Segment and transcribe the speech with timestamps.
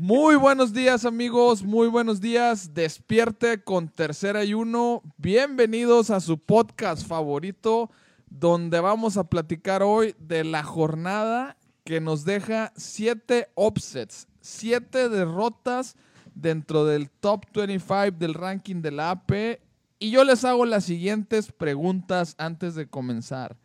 [0.00, 2.72] Muy buenos días amigos, muy buenos días.
[2.72, 5.02] Despierte con Tercera y Uno.
[5.18, 7.90] Bienvenidos a su podcast favorito
[8.30, 15.96] donde vamos a platicar hoy de la jornada que nos deja siete upsets, siete derrotas
[16.34, 19.60] dentro del top 25 del ranking de la AP.
[19.98, 23.58] Y yo les hago las siguientes preguntas antes de comenzar.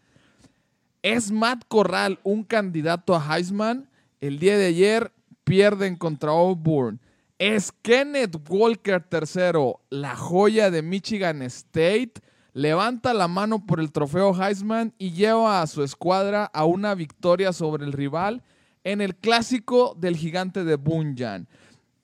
[1.04, 3.90] ¿Es Matt Corral un candidato a Heisman?
[4.20, 5.14] El día de ayer
[5.48, 7.00] pierden contra Auburn.
[7.40, 12.16] ¿Es Kenneth Walker III la joya de Michigan State?
[12.52, 17.54] Levanta la mano por el trofeo Heisman y lleva a su escuadra a una victoria
[17.54, 18.44] sobre el rival
[18.84, 21.48] en el clásico del gigante de Bunyan.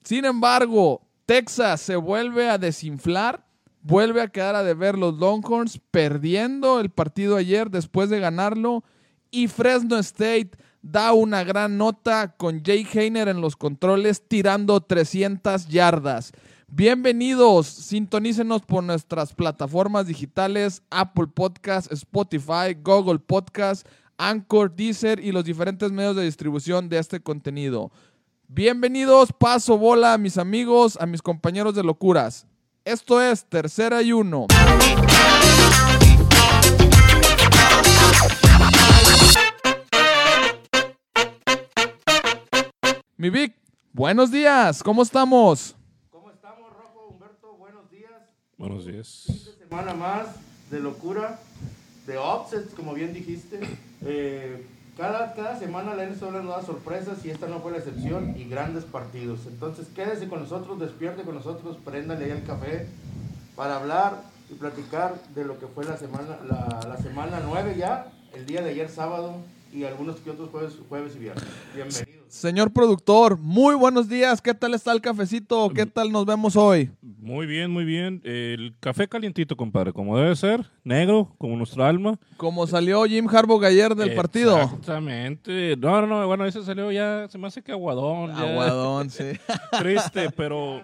[0.06, 3.46] Sin embargo, Texas se vuelve a desinflar,
[3.82, 8.86] vuelve a quedar a deber los Longhorns, perdiendo el partido ayer después de ganarlo.
[9.32, 10.52] Y Fresno State
[10.84, 16.34] da una gran nota con Jay Heiner en los controles tirando 300 yardas.
[16.68, 25.46] Bienvenidos, sintonícenos por nuestras plataformas digitales Apple Podcast, Spotify, Google Podcast, Anchor, Deezer y los
[25.46, 27.92] diferentes medios de distribución de este contenido.
[28.50, 32.46] Bienvenidos, paso bola a mis amigos, a mis compañeros de locuras.
[32.84, 34.48] Esto es Tercera y Uno.
[43.16, 43.54] Mi Vic,
[43.92, 45.76] buenos días, ¿cómo estamos?
[46.10, 47.54] ¿Cómo estamos, Rojo Humberto?
[47.58, 48.12] Buenos días.
[48.58, 49.24] Buenos días.
[49.28, 50.28] Fin de semana más
[50.72, 51.40] de locura,
[52.08, 53.60] de offsets, como bien dijiste.
[54.02, 54.66] Eh,
[54.98, 58.46] cada, cada semana la NFL nos da sorpresas y esta no fue la excepción y
[58.46, 59.42] grandes partidos.
[59.46, 62.88] Entonces quédese con nosotros, despierte con nosotros, préndale ahí el café
[63.56, 68.12] para hablar y platicar de lo que fue la semana, la, la semana 9 ya,
[68.34, 69.36] el día de ayer sábado
[69.72, 71.46] y algunos que otros jueves, jueves y viernes.
[71.76, 72.13] Bienvenidos.
[72.34, 74.42] Señor productor, muy buenos días.
[74.42, 75.70] ¿Qué tal está el cafecito?
[75.70, 76.90] ¿Qué tal nos vemos hoy?
[77.00, 78.22] Muy bien, muy bien.
[78.24, 82.20] El café calientito, compadre, como debe ser, negro, como nuestra alma.
[82.38, 84.60] Como salió Jim Harbaugh ayer del partido.
[84.60, 85.78] Exactamente.
[85.78, 88.32] No, no, no, bueno, ese salió ya, se me hace que aguadón.
[88.32, 88.52] ya.
[88.52, 89.26] Aguadón, sí.
[89.78, 90.82] Triste, pero...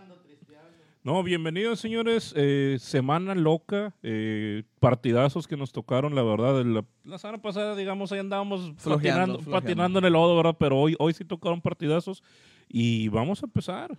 [1.10, 2.36] No, bienvenidos, señores.
[2.38, 3.96] Eh, semana loca.
[4.04, 6.64] eh, partidazos que nos tocaron, la verdad.
[6.64, 9.52] La, la semana pasada, digamos, ahí andábamos Flojeando, patinando, flojeando.
[9.52, 10.56] patinando en el lodo, ¿verdad?
[10.60, 12.22] Pero hoy, hoy sí tocaron partidazos.
[12.68, 13.98] Y vamos a empezar.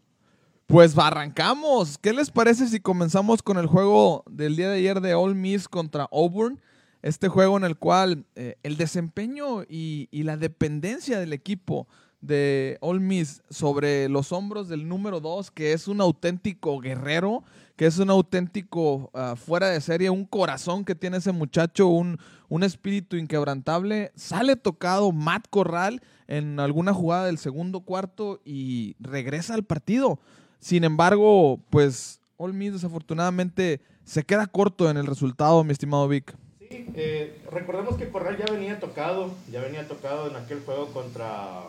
[0.68, 1.98] Pues arrancamos.
[1.98, 5.66] ¿Qué les parece si comenzamos con el juego del día de ayer de Ole Miss
[5.68, 6.60] contra Auburn?
[7.02, 11.88] Este juego en el cual eh, el desempeño y, y la dependencia del equipo
[12.20, 17.44] de Ole Miss sobre los hombros del número 2, que es un auténtico guerrero,
[17.76, 22.18] que es un auténtico ah, fuera de serie, un corazón que tiene ese muchacho, un,
[22.48, 24.12] un espíritu inquebrantable.
[24.14, 30.20] Sale tocado Matt Corral en alguna jugada del segundo cuarto y regresa al partido.
[30.58, 36.34] Sin embargo, pues Ole Miss desafortunadamente se queda corto en el resultado, mi estimado Vic.
[36.58, 41.62] Sí, eh, recordemos que Corral ya venía tocado, ya venía tocado en aquel juego contra...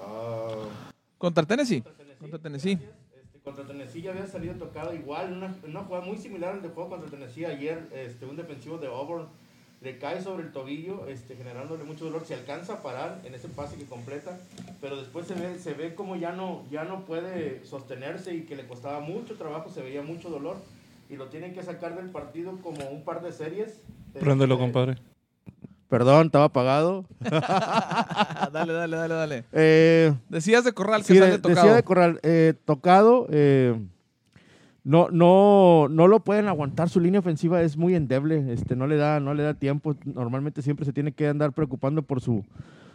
[0.00, 0.64] ah,
[1.18, 1.82] Contra Tennessee.
[1.82, 2.18] contra Tennessee.
[2.20, 2.78] Contra Tennessee.
[3.16, 6.68] Este, contra Tennessee ya había salido tocado igual, una, una jugada muy similar al de
[6.68, 9.26] juego contra Tennessee ayer, este, un defensivo de Auburn
[9.80, 13.48] le cae sobre el tobillo, este, generándole mucho dolor, se alcanza a parar en ese
[13.48, 14.36] pase que completa,
[14.80, 18.56] pero después se ve, se ve como ya no, ya no puede sostenerse y que
[18.56, 20.56] le costaba mucho trabajo, se veía mucho dolor
[21.08, 23.80] y lo tienen que sacar del partido como un par de series.
[24.18, 24.96] Préndelo, Este, compadre.
[25.88, 27.06] Perdón, estaba apagado.
[28.52, 29.44] dale, dale, dale, dale.
[29.52, 31.60] Eh, Decías de Corral que Sí, sale de- tocado.
[31.62, 33.74] decía de Corral, eh, tocado, eh,
[34.84, 38.96] no, no, no lo pueden aguantar, su línea ofensiva es muy endeble, este, no le
[38.96, 42.44] da, no le da tiempo, normalmente siempre se tiene que andar preocupando por su,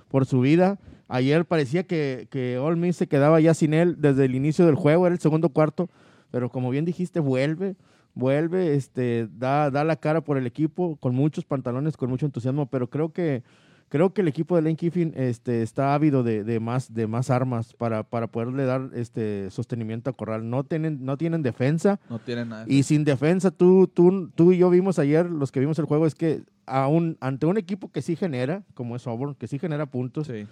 [0.10, 0.78] por su vida.
[1.08, 5.06] Ayer parecía que, que Miss se quedaba ya sin él desde el inicio del juego,
[5.08, 5.90] era el segundo cuarto,
[6.32, 7.76] pero como bien dijiste, vuelve,
[8.16, 12.68] vuelve, este, da, da la cara por el equipo, con muchos pantalones, con mucho entusiasmo,
[12.68, 13.44] pero creo que
[13.90, 17.30] creo que el equipo de Lane Kiffin este, está ávido de, de más, de más
[17.30, 20.50] armas para, para poderle dar este sostenimiento a Corral.
[20.50, 22.00] No tienen, no tienen defensa.
[22.10, 22.66] No tiene nada.
[22.68, 26.08] Y sin defensa, tú, tú, tú y yo vimos ayer, los que vimos el juego,
[26.08, 29.86] es que aún, ante un equipo que sí genera, como es Auburn, que sí genera
[29.86, 30.48] puntos, Sí.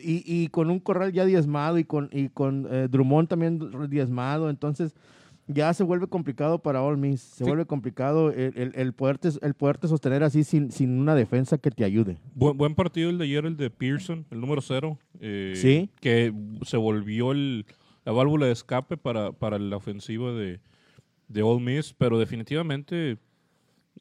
[0.00, 3.58] y, y con un Corral ya diezmado y con, y con eh, Drummond también
[3.90, 4.94] diezmado, entonces
[5.46, 7.44] ya se vuelve complicado para Ole Miss, se Sí.
[7.44, 11.70] vuelve complicado el, el, el poderte, el poderte sostener así sin, sin una defensa que
[11.70, 12.18] te ayude.
[12.34, 14.98] Buen, buen partido el de ayer, el de Pearson, el número cero.
[15.20, 15.90] eh, Sí.
[16.00, 16.32] Que
[16.62, 17.66] se volvió el,
[18.04, 20.60] la válvula de escape para, para la ofensiva de,
[21.28, 23.18] de Ole Miss, pero definitivamente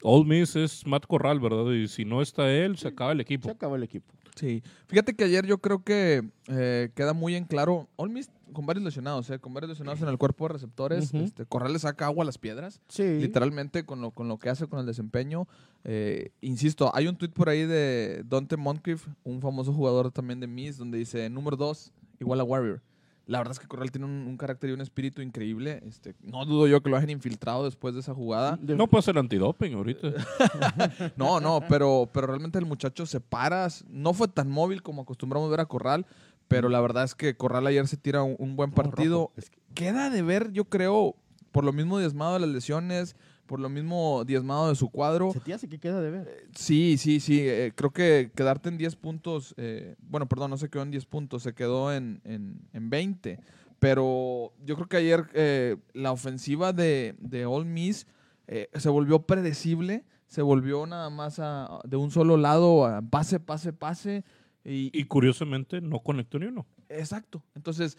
[0.02, 1.72] Ole Miss es Matt Corral, ¿verdad?
[1.72, 3.50] Y si no está él, se acaba el Se equipo.
[3.52, 4.14] acabó el equipo.
[4.36, 8.66] Sí, fíjate que ayer yo creo que eh, queda muy en claro, Ole Miss con
[8.66, 12.06] varios lesionados, eh, con varios lesionados en el cuerpo de receptores, este, Corral le saca
[12.06, 13.04] agua a las piedras, Sí.
[13.20, 15.48] literalmente con lo, con lo que hace con el desempeño.
[15.84, 20.48] Eh, insisto, hay un tweet por ahí de Dante Moncrief, un famoso jugador también de
[20.48, 22.82] Miss, donde dice número 2 igual a Warrior.
[23.26, 25.82] La verdad es que Corral tiene un, un carácter y un espíritu increíble.
[25.88, 28.60] Este, no dudo yo que lo hayan infiltrado después de esa jugada.
[28.62, 30.10] No puede ser antidoping ahorita.
[31.16, 33.68] No, no, pero, pero realmente el muchacho se para.
[33.88, 36.06] No fue tan móvil como acostumbramos ver a Corral,
[36.56, 39.18] pero la verdad es que Corral ayer se tira un, un buen partido.
[39.18, 39.34] rojo.
[39.38, 41.16] Es que- Queda de ver, yo creo,
[41.52, 43.16] por lo mismo diezmado de las lesiones,
[43.48, 45.32] por lo mismo diezmado de su cuadro.
[45.34, 46.48] Se te hace que queda de ver.
[46.56, 47.40] Sí, sí, sí.
[47.42, 51.06] eh, creo que quedarte en 10 puntos, eh, bueno, perdón, no se quedó en 10
[51.06, 53.40] puntos, se quedó en, en, en 20.
[53.80, 58.08] Pero yo creo que ayer eh, la ofensiva de, de All Miss
[58.48, 63.40] eh, se volvió predecible, se volvió nada más a- de un solo lado, a pase,
[63.40, 64.24] pase, pase.
[64.66, 66.66] Y, Y curiosamente no conectó ni uno.
[66.90, 67.44] exacto.
[67.56, 67.98] Entonces,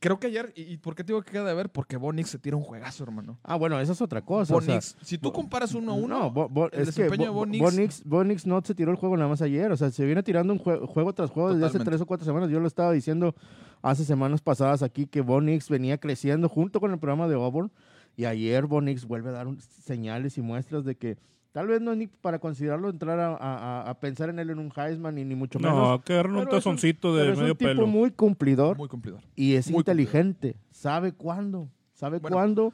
[0.00, 1.70] creo que ayer, y, ¿por qué te digo que queda de ver?
[1.70, 3.38] Porque Bonix se tira un juegazo, hermano.
[3.42, 4.54] Ah, bueno, esa es otra cosa.
[4.54, 7.02] o sea, Bonix, si tú comparas uno a uno, No, Bo- Bo- el es que
[7.04, 9.28] desempeño de Bo- Bo Bo- Nix- Bo Bo Nix no se tiró el juego nada
[9.28, 9.72] más ayer.
[9.72, 12.24] O sea, se viene tirando un jue- juego tras juego desde hace tres o cuatro
[12.24, 12.50] semanas.
[12.50, 13.34] Yo lo estaba diciendo
[13.82, 17.72] hace semanas pasadas aquí que Bo Nix venía creciendo junto con el programa de Auburn.
[18.16, 21.16] Y ayer Bo Nix vuelve a dar un- señales y muestras de que
[21.54, 24.58] tal vez no es ni para considerarlo entrar a, a- a pensar en él en
[24.58, 26.00] un Heisman ni, ni mucho No, menos.
[26.00, 27.86] a que agarren un Pero es un- tazoncito Pero de es medio un tipo pelo.
[27.86, 29.20] muy cumplidor muy cumplidor.
[29.36, 30.56] y es muy inteligente.
[30.72, 31.68] Sabe cuándo.
[31.94, 32.34] Sabe Bueno.
[32.36, 32.72] cuándo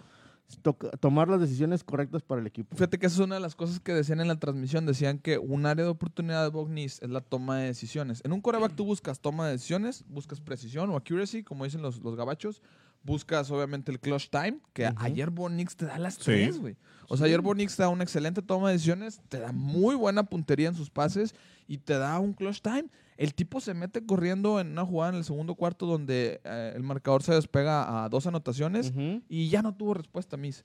[0.99, 2.75] tomar las decisiones correctas para el equipo.
[2.75, 4.85] Fíjate que esa es una de las cosas que decían en la transmisión.
[4.87, 8.21] Decían que un área de oportunidad de Bognis es la toma de decisiones.
[8.25, 12.01] En un coreback tú buscas toma de decisiones, buscas precisión o accuracy, como dicen los,
[12.03, 12.63] los gabachos.
[13.03, 16.23] Buscas obviamente el clutch time, que ayer Bonix te da las Sí.
[16.25, 16.77] tres, güey.
[17.09, 20.25] O sea, ayer Bonix te da una excelente toma de decisiones, te da muy buena
[20.25, 21.35] puntería en sus pases
[21.67, 22.85] y te da un clutch time.
[23.17, 26.83] El tipo se mete corriendo en una jugada en el segundo cuarto donde eh, el
[26.83, 28.93] marcador se despega a dos anotaciones
[29.29, 30.65] y ya no tuvo respuesta Miss.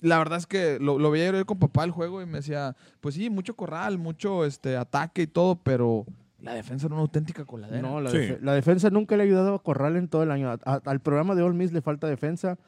[0.00, 2.76] La verdad es que lo, lo veía yo con papá el juego y me decía,
[3.00, 6.04] pues sí, mucho corral, mucho este ataque y todo, pero
[6.42, 7.80] la defensa era una auténtica coladera.
[7.82, 8.18] No, la, Sí.
[8.18, 10.50] defe- la defensa nunca le ha ayudado a Corral en todo el año.
[10.50, 12.58] A- a- al programa de All Miss le falta defensa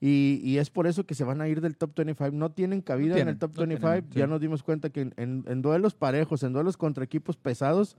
[0.00, 2.36] y, y es por eso que se van a ir del top 25.
[2.36, 4.18] No tienen cabida en tienen, el top no tienen, 25.
[4.18, 7.96] Ya nos dimos cuenta que en, en- en duelos parejos, en duelos contra equipos pesados,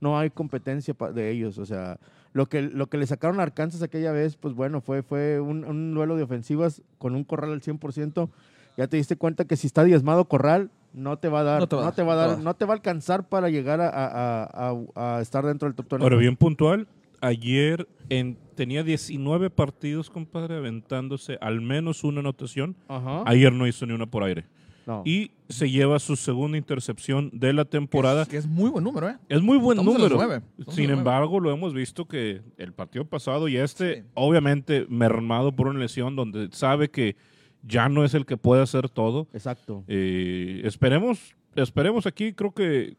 [0.00, 1.56] no hay competencia de ellos.
[1.56, 1.98] O sea,
[2.34, 5.64] lo que, lo que le sacaron a Arkansas aquella vez, pues bueno, fue, fue un,
[5.64, 8.28] un duelo de ofensivas con un Corral al 100%.
[8.76, 11.66] Ya te diste cuenta que si está diezmado Corral, no te va a dar, No
[11.68, 12.44] te va a no dar, te va a no te va a dar, dar.
[12.44, 15.76] no te va a alcanzar para llegar a, a- a- a- a estar dentro del
[15.76, 16.02] top 25.
[16.04, 16.88] Ahora, bien puntual,
[17.20, 22.76] ayer en, tenía 19 partidos, compadre, aventándose al menos una anotación.
[22.88, 23.22] Ajá.
[23.26, 24.46] Ayer no hizo ni una por aire.
[24.86, 25.02] No.
[25.04, 28.24] Y se lleva su segunda intercepción de la temporada.
[28.24, 29.16] Que es muy buen número, ¿eh?
[29.28, 30.42] Es muy buen Estamos número.
[30.68, 34.08] Sin embargo, lo hemos visto que el partido pasado y este, Sí.
[34.14, 37.16] obviamente, mermado por una lesión donde sabe que
[37.66, 39.26] ya no es el que puede hacer todo.
[39.32, 39.84] Exacto.
[39.88, 42.96] Eh, esperemos, esperemos aquí, creo que,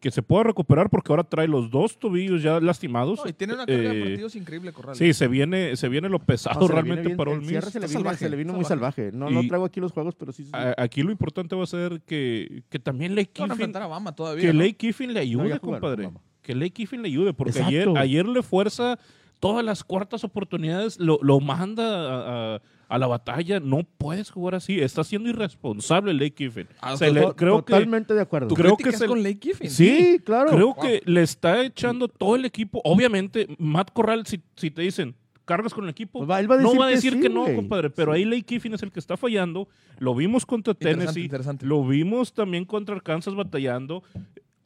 [0.00, 3.20] que se pueda recuperar porque ahora trae los dos tobillos ya lastimados.
[3.24, 4.94] No, y tiene una carga de Eh, partidos increíble, Corral.
[4.94, 7.86] Sí, se viene, se viene lo pesado No, realmente bien- para el cierre se le
[7.88, 9.10] vino, salvaje, se le vino muy salvaje.
[9.10, 9.16] salvaje.
[9.16, 10.44] No, Y- no traigo aquí los juegos, pero sí.
[10.44, 10.50] sí.
[10.52, 14.42] A- Aquí lo importante va a ser que, que también Lake Kiffin, Bama todavía.
[14.46, 14.60] que ¿no?
[14.62, 16.10] Lake Kiffin le ayude, compadre.
[16.42, 17.68] Que Lake Kiffin le ayude, porque Exacto.
[17.68, 18.98] ayer, ayer le fuerza
[19.40, 23.60] todas las cuartas oportunidades, lo, lo manda a, a- a la batalla.
[23.60, 24.80] No puedes jugar así.
[24.80, 26.66] Está siendo irresponsable Lake Kiffin.
[26.80, 28.48] Ah, Se le- que Totalmente de acuerdo.
[28.48, 29.70] ¿Tú creo que se- con Lake Kiffin?
[29.70, 30.50] Sí, claro.
[30.50, 30.82] Creo Wow.
[30.82, 32.80] que le está echando todo el equipo.
[32.84, 35.14] Obviamente, Matt Corral, si, si te dicen,
[35.44, 37.12] cargas con el equipo, Pues va- él va a no decir va a que decir
[37.14, 37.88] sí, que no, compadre.
[37.90, 38.18] Pero Sí.
[38.18, 39.66] ahí Lake Kiffin es el que está fallando.
[39.98, 41.24] Lo vimos contra Interesante, Tennessee.
[41.24, 41.66] interesante.
[41.66, 44.02] Lo vimos también contra Arkansas batallando.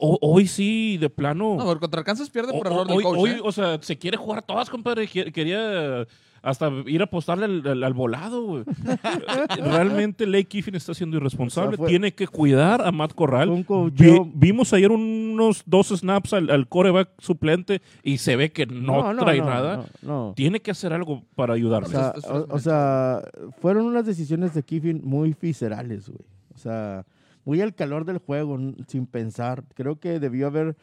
[0.05, 1.55] O- hoy sí, de plano.
[1.57, 3.39] No, pero contra Arkansas pierde por error del hoy, coach, hoy, ¿eh?
[3.41, 5.07] o sea, se quiere jugar todas, compadre.
[5.07, 6.05] Quería
[6.41, 8.63] hasta ir a apostarle al, al- al volado, güey.
[9.63, 11.75] Realmente Lake Kiffin está siendo irresponsable.
[11.75, 13.65] O sea, Tiene que cuidar a Matt Corral.
[13.93, 19.15] Vi- vimos ayer unos dos snaps al, al coreback suplente y se ve que no,
[19.17, 19.85] trae no, nada.
[20.01, 20.33] no, no.
[20.35, 21.89] Tiene que hacer algo para O ayudarle.
[21.89, 23.21] sea, o, es o sea,
[23.61, 26.25] fueron unas decisiones de Kiffin muy viscerales, güey.
[26.53, 27.05] O sea,
[27.45, 28.57] muy al calor del juego,
[28.87, 29.63] sin pensar.
[29.75, 30.75] Creo que debió haber,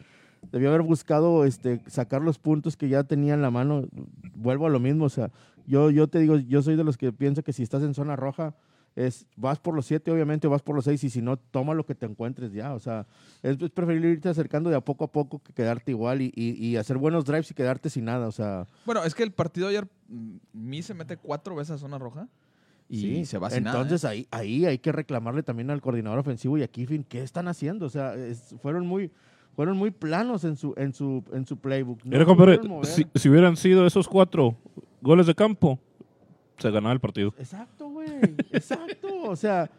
[0.52, 3.84] debió haber buscado este, sacar los puntos que ya tenía en la mano.
[4.34, 5.30] Vuelvo a lo mismo, o sea,
[5.66, 8.16] yo, yo te digo, yo soy de los que pienso que si estás en zona
[8.16, 8.54] roja,
[8.96, 11.86] es, vas por los siete, obviamente, vas por los seis, y si no, toma lo
[11.86, 12.74] que te encuentres ya.
[12.74, 13.06] O sea,
[13.42, 16.56] es, es preferible irte acercando de a poco a poco que quedarte igual y, y-
[16.66, 18.26] y hacer buenos drives y quedarte sin nada.
[18.26, 21.78] O sea, Bueno, es que el partido ayer, mm, Mi se mete cuatro veces a
[21.78, 22.26] zona roja
[22.92, 24.08] y Sí, se va sin nada, Entonces ¿eh?
[24.08, 27.86] ahí, ahí hay que reclamarle también al coordinador ofensivo y a Kiffin qué están haciendo.
[27.86, 29.10] O sea, es- fueron muy,
[29.54, 32.04] fueron muy planos en su, en su, en su playbook.
[32.04, 34.56] No Mira, compadre, si, si hubieran sido esos cuatro
[35.00, 35.78] goles de campo,
[36.58, 37.32] se ganaba el partido.
[37.38, 38.08] Exacto, güey.
[38.52, 39.08] Exacto.
[39.22, 39.70] O sea,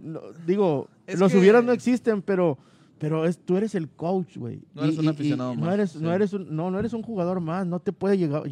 [0.00, 2.56] no- digo, Es los que- hubieras no existen, pero,
[3.00, 4.60] pero es, tú eres el coach, güey.
[4.74, 5.98] No eres Y- un y- y aficionado no más, eres, sí.
[6.00, 7.66] no eres un, no, no eres un jugador más.
[7.66, 8.42] No te puede llegar,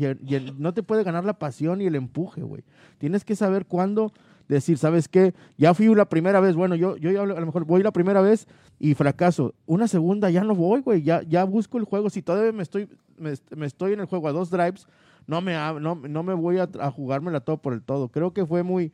[0.58, 2.64] no te puede ganar la pasión y el empuje, güey.
[2.98, 4.12] Tienes que saber cuándo
[4.48, 5.34] decir, ¿sabes qué?
[5.58, 8.48] Ya fui la primera vez, bueno, yo, yo a lo mejor voy la primera vez
[8.80, 9.54] y fracaso.
[9.66, 11.02] Una segunda ya no voy, güey.
[11.02, 12.08] Ya, ya busco el juego.
[12.10, 12.88] Si todavía me estoy,
[13.18, 14.86] me, me estoy en el juego a dos drives,
[15.26, 18.08] no me, no, no me voy a, a jugármela todo por el todo.
[18.08, 18.90] Creo que fue muy,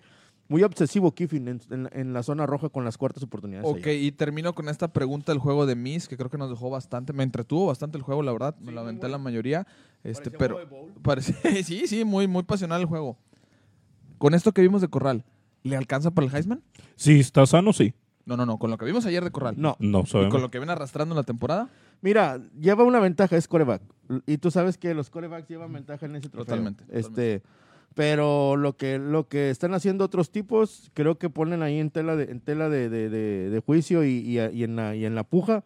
[0.49, 3.67] muy obsesivo Kiffin en, en- en la zona roja con las cuartas oportunidades.
[3.69, 3.93] Ok, allá.
[3.93, 7.13] y termino con esta pregunta del juego de Miss, que creo que nos dejó bastante,
[7.13, 9.67] me entretuvo bastante el juego, la verdad, me lo aventé la mayoría,
[10.03, 10.59] este, pero
[11.03, 11.35] parece-
[11.65, 13.17] sí, sí, muy, muy pasional el juego.
[14.19, 15.25] Con esto que vimos de Corral,
[15.63, 16.63] ¿le alcanza para el Heisman?
[16.97, 17.95] Si está sano, sí.
[18.27, 19.55] No, no, no, con lo que vimos ayer de Corral.
[19.59, 20.33] No, No Y sabemos.
[20.33, 21.69] con lo que viene arrastrando en la temporada,
[22.01, 23.83] mira, lleva una ventaja, es coreback.
[24.27, 26.45] Y tú sabes que los corebacks llevan ventaja en ese trofeo.
[26.47, 27.43] Totalmente, Este,
[27.95, 32.17] pero lo que, lo que están haciendo otros tipos, creo que ponen ahí en tela
[32.17, 35.15] de, en tela de, de- de- de juicio y, y- y en la, y en
[35.15, 35.65] la puja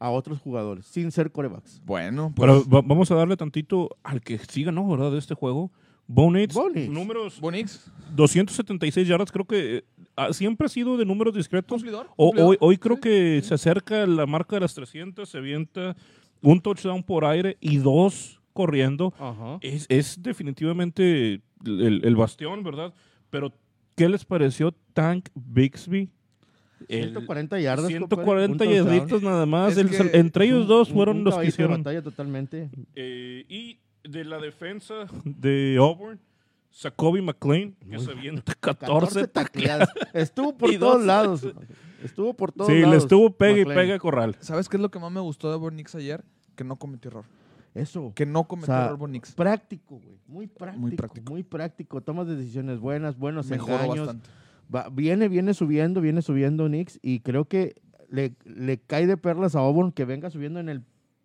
[0.00, 1.80] a otros jugadores, sin ser corebacks.
[1.84, 5.10] bueno, pues Pero va- vamos a darle tantito al que sí ganó, ¿verdad?
[5.12, 5.70] De este juego.
[6.10, 6.88] Bonitz, Bo Nix.
[6.88, 9.84] números Bonix, 276 yardas, creo que eh,
[10.16, 11.82] ah, siempre ha sido de números discretos.
[11.82, 12.06] cumplidor.
[12.16, 12.50] O- cumplidor.
[12.50, 13.48] hoy, hoy creo Sí, que sí.
[13.48, 15.94] se acerca la marca de las 300, se avienta
[16.40, 19.12] un touchdown por aire y dos corriendo.
[19.18, 19.58] Ajá.
[19.60, 22.92] Es, es definitivamente el, el bastión, ¿verdad?
[23.30, 23.52] Pero,
[23.96, 26.10] ¿qué les pareció Tank Bixby?
[26.88, 27.88] El 140 yardas.
[27.88, 28.98] 140 compadre, un touchdown.
[28.98, 29.76] yarditas nada más.
[29.76, 31.82] El- entre ellos Un- dos un- fueron un los que hicieron.
[31.82, 32.70] batalla totalmente.
[32.94, 36.20] Eh, y de la defensa de Auburn,
[36.80, 38.86] Jacoby McLean, que se avienta 14.
[39.22, 39.88] 14 tacleadas.
[40.14, 41.46] Estuvo por Y todos dos- lados.
[42.04, 42.90] Estuvo por todos Sí, lados.
[42.92, 43.78] le estuvo pegue y McLean.
[43.80, 44.36] pegue a Corral.
[44.38, 46.24] ¿Sabes qué es lo que más me gustó de Bonix ayer?
[46.54, 47.24] Que no cometió error.
[47.78, 48.12] Eso.
[48.14, 49.32] Que no cometió O sea, error Bonix.
[49.34, 50.18] Práctico, güey.
[50.26, 50.80] Muy práctico.
[50.80, 50.96] Muy
[51.30, 52.00] Muy práctico.
[52.00, 53.98] Tomas de decisiones buenas, buenos Mejoró engaños.
[54.06, 54.28] bastante.
[54.74, 57.74] Va- viene, viene subiendo, viene subiendo Knicks y creo que
[58.10, 60.82] le, le cae de perlas a Auburn que venga subiendo en, el,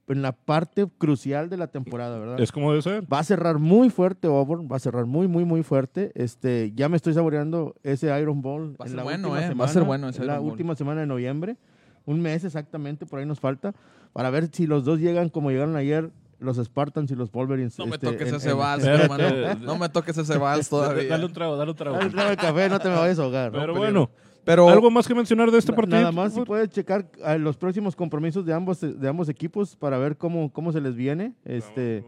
[0.07, 2.39] en la parte crucial de la temporada, ¿verdad?
[2.39, 3.03] Es como debe ser.
[3.11, 6.11] Va a cerrar muy fuerte Auburn, va a cerrar muy, muy, muy fuerte.
[6.15, 8.75] Este, ya me estoy saboreando ese Iron Bowl.
[8.79, 10.51] Va a ser la bueno, eh, va a ser bueno ese en La Iron Bowl.
[10.51, 11.57] última semana de noviembre,
[12.05, 13.73] un mes exactamente, por ahí nos falta,
[14.13, 17.77] para ver si los dos llegan como llegaron ayer, los Spartans y los Wolverines.
[17.79, 19.55] No me este, toques en- ese en- vals, hermano.
[19.61, 21.09] No me toques ese vals todavía.
[21.09, 21.97] Dale un trago, dale un trago.
[21.97, 23.51] Dale, tráeme café, no te me vayas a ahogar.
[23.51, 24.09] Pero bueno,
[24.43, 25.99] Pero ¿algo más que mencionar de este partido?
[25.99, 29.97] Nada más si puedes checar ah, los próximos compromisos de ambos, de ambos equipos para
[29.97, 31.33] ver cómo, cómo se les viene.
[31.45, 32.03] Este.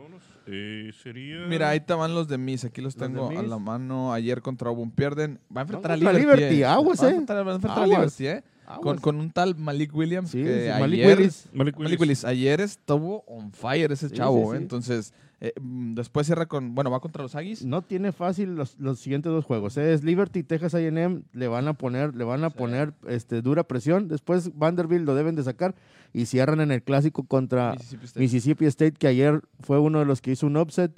[0.48, 1.46] Eh, sería...
[1.48, 2.66] Mira, ahí te van los de Miss.
[2.66, 4.14] Aquí los tengo a la mano.
[4.14, 5.40] Ayer contra Auburn pierden.
[5.56, 6.20] Va a enfrentar a Liberty.
[6.20, 6.66] Liberty, eh.
[6.66, 7.12] aguas, Va a eh.
[7.12, 7.88] enfrentar, va a enfrentar a.
[7.88, 8.44] Liberty, eh.
[8.82, 11.18] Con, con un tal Malik Williams Sí, que sí, Malik ayer...
[11.18, 11.46] Willis.
[11.54, 12.00] Malik Malik Willis.
[12.00, 14.60] Willis, ayer estuvo on fire ese Sí, chavo, sí, eh.
[14.60, 15.14] Entonces,
[15.48, 16.76] eh, mm, después cierra con...
[16.76, 17.64] Bueno, va contra los Aggies.
[17.66, 19.78] no tiene fácil los, los siguientes dos juegos.
[19.78, 19.94] eh.
[19.94, 23.64] Es Liberty y Texas A&M le van a poner, le van a poner este, dura
[23.64, 24.08] presión.
[24.08, 25.76] Después Vanderbilt lo deben de sacar
[26.14, 28.20] y cierran en el clásico contra Mississippi State.
[28.20, 30.92] Mississippi State, que ayer fue uno de los que hizo un upset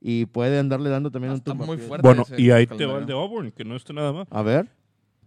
[0.00, 2.06] y puede andarle dando también Ah, un está muy fuerte.
[2.06, 4.26] Bueno, ese y ahí te va el de Auburn, que no está nada más.
[4.30, 4.68] A ver,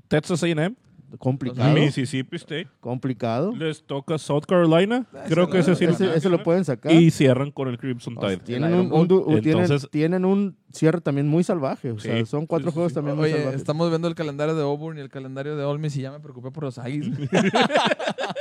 [0.08, 0.76] Texas A&M,
[1.20, 2.68] complicado, Mississippi State.
[2.80, 3.56] complicado.
[3.56, 5.06] Les toca South Carolina.
[5.14, 6.92] Ah, Creo que ese sí Ese, ese lo pueden sacar.
[6.92, 8.38] Y cierran con el Crimson Tide.
[8.38, 9.08] Tienen un,
[9.42, 11.92] tienen, Entonces- tienen un cierre también muy salvaje.
[11.92, 12.96] O sea, Sí, son cuatro sí, juegos sí.
[12.96, 13.62] también muy Oye, salvajes.
[13.62, 16.20] estamos viendo el calendario de Auburn y el calendario de Ole Miss y ya me
[16.20, 17.08] preocupé por los Aggies.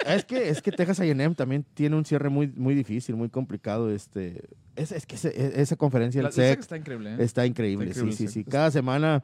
[0.06, 3.90] Es que, es que Texas A&M también tiene un cierre muy, muy difícil, muy complicado.
[3.90, 4.42] Este,
[4.76, 7.16] es, es que ese- esa conferencia, La- el el SEC está increíble, ¿eh?
[7.20, 7.86] está increíble.
[7.86, 8.44] Está increíble sí, sí, sí.
[8.44, 9.22] Cada semana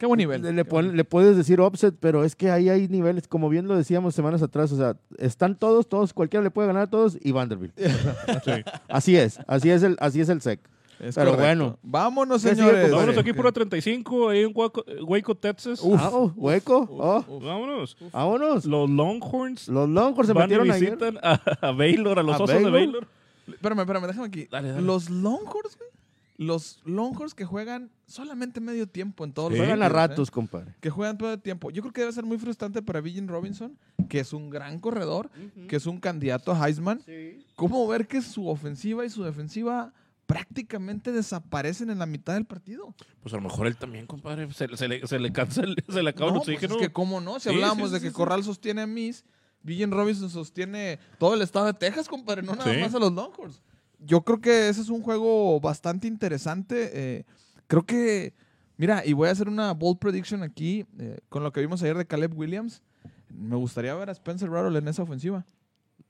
[0.00, 0.42] Qué buen nivel.
[0.42, 3.28] le, le Qué pon- buen- le puedes decir offset, pero es que ahí hay niveles,
[3.28, 4.72] como bien lo decíamos semanas atrás.
[4.72, 7.78] O sea, están todos, todos, cualquiera le puede ganar a todos y Vanderbilt.
[8.44, 8.52] Sí.
[8.88, 10.58] Así es, así es el, así es el SEC.
[11.00, 11.46] Es pero correcto.
[11.46, 11.78] bueno.
[11.82, 12.90] Vámonos, ¿Qué sigue, señores.
[12.90, 15.80] Vámonos aquí por la 35, ahí en Waco, Waco, Texas.
[15.96, 16.86] Ah, oh, hueco.
[16.90, 17.42] oh, Uf.
[17.44, 17.96] Vámonos.
[18.12, 18.64] vámonos.
[18.66, 20.90] Los Longhorns Los Longhorns se van y metieron ayer.
[20.96, 22.72] visitan a, a Baylor, a los ¿A osos de Baylor?
[22.72, 23.06] Baylor.
[23.48, 24.46] Espérame, espérame, déjame aquí.
[24.50, 24.82] Dale, dale.
[24.82, 25.90] Los Longhorns, güey.
[26.42, 29.58] Los Longhorns que juegan solamente medio tiempo en todos Sí.
[29.58, 29.88] los Juegan a ¿eh?
[29.90, 30.74] ratos, compadre.
[30.80, 31.70] Que juegan todo el tiempo.
[31.70, 33.76] Yo creo que debe ser muy frustrante para Villan Robinson,
[34.08, 35.30] que es un gran corredor,
[35.68, 37.02] que es un candidato a Heisman.
[37.56, 39.92] ¿Cómo ver que su ofensiva y su defensiva
[40.24, 42.94] prácticamente desaparecen en la mitad del partido?
[43.22, 44.50] Pues a lo mejor él también, compadre.
[44.52, 46.76] Se, se le, se le cansa, el- se le acaba No, el pues oxígeno.
[46.76, 48.14] es que cómo no, si Sí, hablábamos sí, de sí, que sí.
[48.16, 49.24] Corral sostiene a Miss,
[49.62, 52.80] Villan Robinson sostiene todo el estado de Texas, compadre, no nada Sí.
[52.80, 53.60] más a los Longhorns.
[54.00, 56.90] Yo creo que ese es un juego bastante interesante.
[56.92, 57.24] eh,
[57.66, 58.34] creo que,
[58.76, 61.96] mira, y voy a hacer una bold prediction aquí eh, con lo que vimos ayer
[61.98, 62.82] de Caleb Williams.
[63.28, 65.44] Me gustaría ver a Spencer Rattle en esa ofensiva.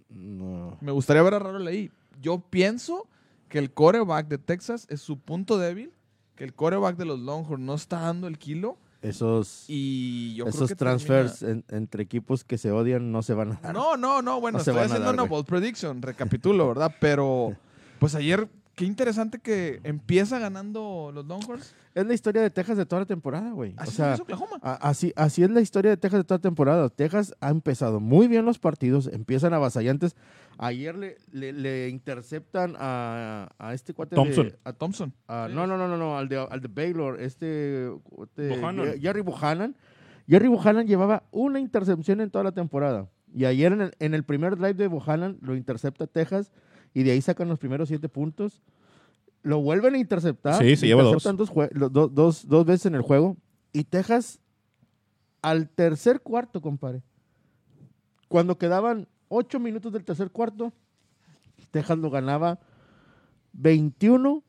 [0.09, 0.77] No.
[0.81, 1.91] Me gustaría ver a Raro ahí.
[2.21, 3.07] Yo pienso
[3.49, 5.93] que el coreback de Texas es su punto débil,
[6.37, 10.55] que el coreback de los Longhorns no está dando el kilo Esos, y yo creo
[10.55, 13.75] esos que transfers en- entre equipos que se odian no se van a dar.
[13.75, 16.95] No, no, no, bueno, No estoy haciendo dar, una bold prediction, recapitulo, ¿verdad?
[17.01, 17.57] Pero
[18.01, 21.75] pues ayer qué interesante que empieza ganando los Longhorns.
[21.95, 23.73] Es la historia de Texas de toda la temporada, güey.
[23.77, 24.59] O Así sea, es Oklahoma.
[24.63, 26.89] a- así, así es la historia de Texas de toda la temporada.
[26.89, 30.15] Texas ha empezado muy bien los partidos, empiezan avasallantes.
[30.57, 34.53] Ayer le, le, le interceptan a, a este cuate de- Thompson.
[34.65, 35.11] a Thompson.
[35.11, 35.25] Sí.
[35.29, 37.91] no, no, no, no, no, al de, al de Baylor, este,
[38.23, 38.99] este Bohannon.
[39.01, 39.77] Jerry Buchanan.
[40.29, 43.09] Jerry Buchanan llevaba una intercepción en toda la temporada.
[43.35, 46.53] Y ayer en el, en el primer drive de Buchanan lo intercepta Texas
[46.95, 48.63] y de ahí sacan los primeros siete puntos.
[49.43, 50.63] Lo vuelven a interceptar.
[50.63, 53.37] Sí, se lleva dos, dos veces en el juego.
[53.73, 54.41] Y Texas,
[55.43, 57.03] al tercer cuarto, compadre,
[58.29, 60.73] cuando quedaban ocho minutos del tercer cuarto,
[61.71, 62.59] Texas lo ganaba
[63.53, 64.43] 21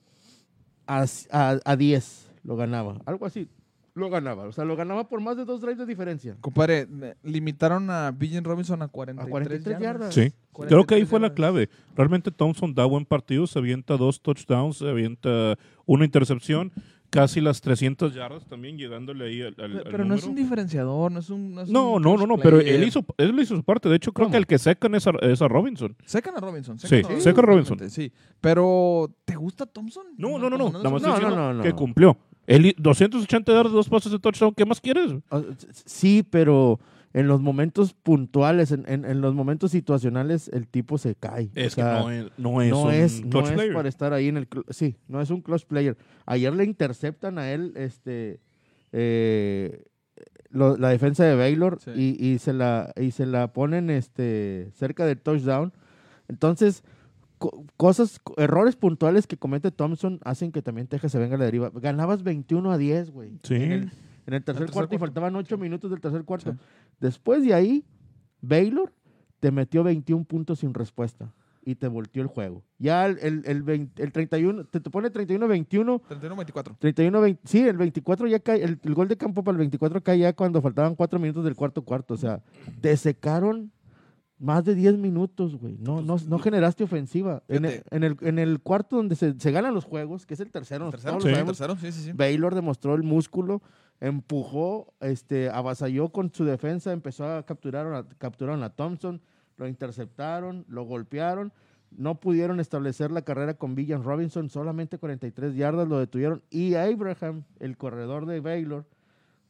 [0.88, 2.98] a, a, a 10 lo ganaba.
[3.06, 3.48] Algo así.
[3.94, 4.44] Lo ganaba.
[4.44, 6.38] O sea, lo ganaba por más de dos drives de diferencia.
[6.40, 6.88] Compadre,
[7.24, 10.14] limitaron a Billion Robinson a 43, A 43 yardas.
[10.14, 10.32] Sí.
[10.54, 11.70] 43 Creo que ahí fue la clave.
[11.96, 16.72] Realmente Thompson da buen partido, se avienta dos touchdowns, se avienta una intercepción,
[17.10, 21.12] casi las 300 yardas también, llegándole ahí al, al- Pero, al no es un diferenciador,
[21.12, 21.54] no es un.
[21.56, 23.90] No, es No, un no, no, pero él hizo, él hizo su parte.
[23.90, 24.32] De hecho, creo ¿Cómo?
[24.32, 25.98] que el que secan es a, es a Robinson.
[26.06, 26.80] Secan a Robinson.
[26.80, 27.90] Sí, secan a secan a Robinson.
[27.90, 28.14] Sí.
[28.40, 30.06] Pero, ¿te gusta Thompson?
[30.18, 30.72] No, no, no, no.
[30.72, 31.62] No, no, no.
[31.64, 32.18] que cumplió.
[32.60, 34.54] Hi- 280 yardas, dos pasos de touchdown.
[34.56, 35.12] ¿Qué más quieres?
[35.30, 35.44] O-
[35.86, 36.80] Sí, pero
[37.14, 41.50] en los momentos puntuales, en, en- en los momentos situacionales, el tipo se cae.
[41.56, 43.74] Es O sea, que no es, no es no un es, no clutch es player.
[43.74, 45.98] para estar ahí en el sí, no es un clutch player.
[46.26, 48.40] Ayer le interceptan a él este
[48.94, 49.84] eh,
[50.50, 51.92] lo- la defensa de Baylor Sí.
[52.20, 55.74] y, y se la y se la ponen este cerca del touchdown.
[56.28, 56.84] Entonces,
[57.78, 61.46] cosas co- errores puntuales que comete Thompson hacen que también Texas se venga a la
[61.46, 61.72] deriva.
[61.74, 63.40] Ganabas 21 a 10, güey.
[63.44, 63.56] Sí.
[63.56, 63.92] En el,
[64.28, 66.52] en el tercer tercer cuarto y faltaban 8 minutos del tercer cuarto.
[66.54, 66.58] Sí.
[67.00, 67.86] Después de ahí,
[68.42, 68.94] Baylor
[69.40, 72.64] te metió 21 puntos sin respuesta y te volteó el juego.
[72.80, 76.78] Ya el, el, el, 20 el 31, te, te pone 31-21, 31-24.
[76.80, 80.18] 31-20, sí, el 24 ya cae, el, el gol de campo para el 24 cae
[80.20, 82.16] ya cuando faltaban 4 minutos del cuarto cuarto.
[82.16, 82.42] O sea,
[82.82, 83.72] te secaron
[84.42, 85.78] más de 10 minutos, güey.
[85.80, 87.44] No, no, no generaste ofensiva.
[87.48, 90.40] En el, en, el, en el cuarto donde se, se ganan los juegos, que es
[90.40, 91.22] el tercero, ¿El tercero?
[91.22, 91.30] Sí.
[91.30, 91.78] sabemos, ¿Tercero?
[91.78, 92.12] Sí, sí, sí.
[92.12, 93.62] Baylor demostró el músculo,
[94.00, 99.22] empujó, este, avasalló con su defensa, empezó a capturar a, capturaron a Thompson,
[99.58, 101.54] lo interceptaron, lo golpearon,
[101.92, 107.44] no pudieron establecer la carrera con Villan Robinson, solamente 43 yardas lo detuvieron y Abraham,
[107.60, 108.88] el corredor de Baylor,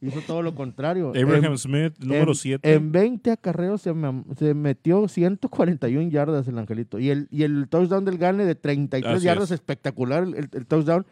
[0.02, 1.08] hizo todo lo contrario.
[1.16, 2.72] Abraham En- Smith, número en- 7.
[2.74, 3.94] En 20 acarreos se,
[4.36, 6.98] se metió 141 yardas el Angelito.
[6.98, 9.52] Y el, y el touchdown del Gane de 33 Así yardas, es.
[9.52, 11.06] espectacular el, el touchdown.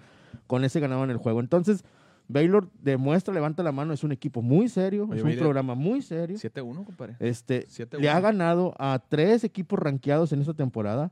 [0.47, 1.41] Con ese ganaban el juego.
[1.41, 1.85] Entonces,
[2.29, 6.03] Baylor demuestra, levanta la mano, es un equipo muy serio, Oye, es un programa muy
[6.03, 6.37] serio.
[6.39, 7.17] 7-1, compadre.
[7.19, 7.99] Este, 7-1.
[8.01, 11.11] le ha ganado a tres equipos rankeados en esta temporada.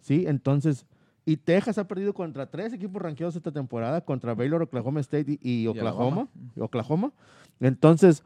[0.00, 0.24] ¿sí?
[0.26, 0.86] Entonces,
[1.26, 5.62] y Texas ha perdido contra tres equipos rankeados esta temporada, contra Baylor, Oklahoma State y,
[5.62, 6.28] y Oklahoma.
[6.58, 7.12] Oklahoma.
[7.60, 8.22] Entonces,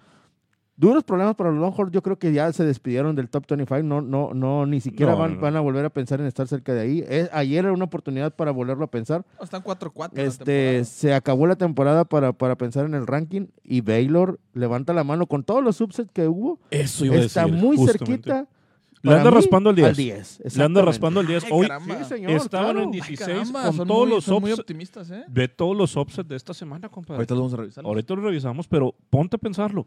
[0.77, 1.93] duros problemas para los Longhorns.
[1.93, 3.83] Yo creo que ya se despidieron del top 25.
[3.83, 5.43] No, no, no, ni siquiera No, van, no, no.
[5.43, 7.05] van a volver a pensar en estar cerca de ahí.
[7.09, 9.25] Es- ayer era una oportunidad para volverlo a pensar.
[9.39, 10.11] No, están 4-4.
[10.13, 14.39] en la Este, se acabó la temporada para, para pensar en el ranking y Baylor
[14.53, 16.59] levanta la mano con todos los subsets que hubo.
[16.71, 18.07] Eso iba a Está decir, muy justamente.
[18.31, 18.47] cerquita.
[19.11, 19.89] Le anda mí, raspando al 10.
[19.89, 20.57] Al 10.
[20.57, 21.45] Le anda raspando el 10.
[21.45, 21.67] Ay, Hoy.
[21.99, 22.81] Sí, señor, estaban claro.
[22.83, 25.25] en Ay, 16 caramba, con son todos muy- los son muy optimistas, ¿eh?
[25.29, 27.17] Ve todos los upsets de esta semana, compadre.
[27.19, 27.85] Ahorita lo vamos a revisar.
[27.85, 29.87] Ahorita lo revisamos, pero ponte a pensarlo.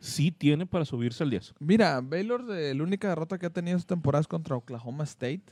[0.00, 1.54] Sí tiene para subirse al 10.
[1.58, 5.42] Mira, Baylor, de, la única derrota que ha tenido esta temporada es contra Oklahoma State,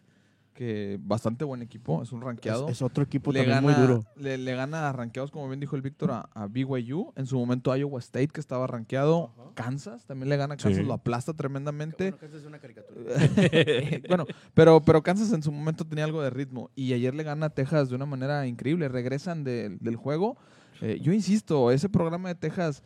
[0.56, 2.66] que bastante buen equipo, es un rankeado.
[2.66, 4.04] Es, es otro equipo le, también gana, muy duro.
[4.16, 7.12] Le, le gana a rankeados, como bien dijo el Víctor, a, a BYU.
[7.14, 9.32] En su momento Iowa State, que estaba rankeado.
[9.54, 10.82] Kansas, también le gana a Kansas, Sí.
[10.86, 12.12] lo aplasta tremendamente.
[14.08, 16.70] bueno, pero, pero Kansas en su momento tenía algo de ritmo.
[16.74, 18.88] Y ayer le gana a Texas de una manera increíble.
[18.88, 20.36] Regresan del- del juego.
[20.80, 22.82] Eh, yo insisto, ese programa de Texas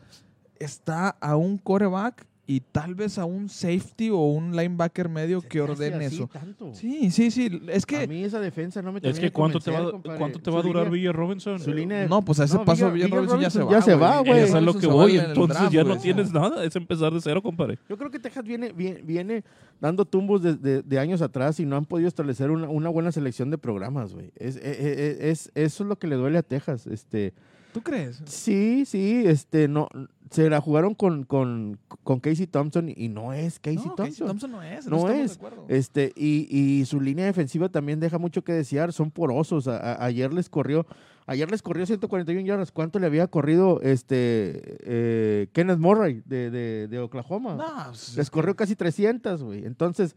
[0.58, 5.60] está a un coreback y tal vez a un safety o un linebacker medio que
[5.60, 6.28] ordene eso.
[6.72, 7.62] Sí, sí, sí.
[7.68, 8.08] Es A que.
[8.08, 10.18] mí esa defensa no me Es que ¿cuánto te va, compadre.
[10.18, 11.60] ¿cuánto te va a durar línea- Villa Robinson?
[11.60, 13.70] Su línea No, pues a ese No, paso Villa- Villa Robinson ya se va.
[13.70, 14.40] Ya se va, güey.
[14.40, 15.16] Eso es lo que voy.
[15.16, 16.00] Entonces draft, ya no güey.
[16.00, 16.64] tienes nada.
[16.64, 17.78] Es empezar de cero, compadre.
[17.88, 19.44] Yo creo que Texas viene, viene, viene
[19.80, 23.12] dando tumbos de, de- de años atrás y no han podido establecer una, una buena
[23.12, 24.32] selección de programas, güey.
[24.34, 26.88] Es, es- es- es- eso es lo que le duele a Texas.
[26.88, 27.32] Este,
[27.72, 28.20] ¿Tú crees?
[28.24, 29.88] Sí, sí, este, no,
[30.30, 34.06] se la jugaron con, con, con Casey Thompson y no es Casey no, Thompson.
[34.06, 34.86] Casey Thompson no es.
[34.86, 35.38] No es.
[35.68, 39.66] Este, y, y su línea defensiva también deja mucho que desear, son porosos.
[39.66, 40.86] A- a- ayer les corrió,
[41.26, 42.70] ayer les corrió 141 yardas.
[42.70, 47.56] ¿Cuánto le había corrido este eh, Kenneth Murray de, de, de Oklahoma?
[47.56, 49.64] No, pues, Les corrió casi 300, güey.
[49.66, 50.14] Entonces,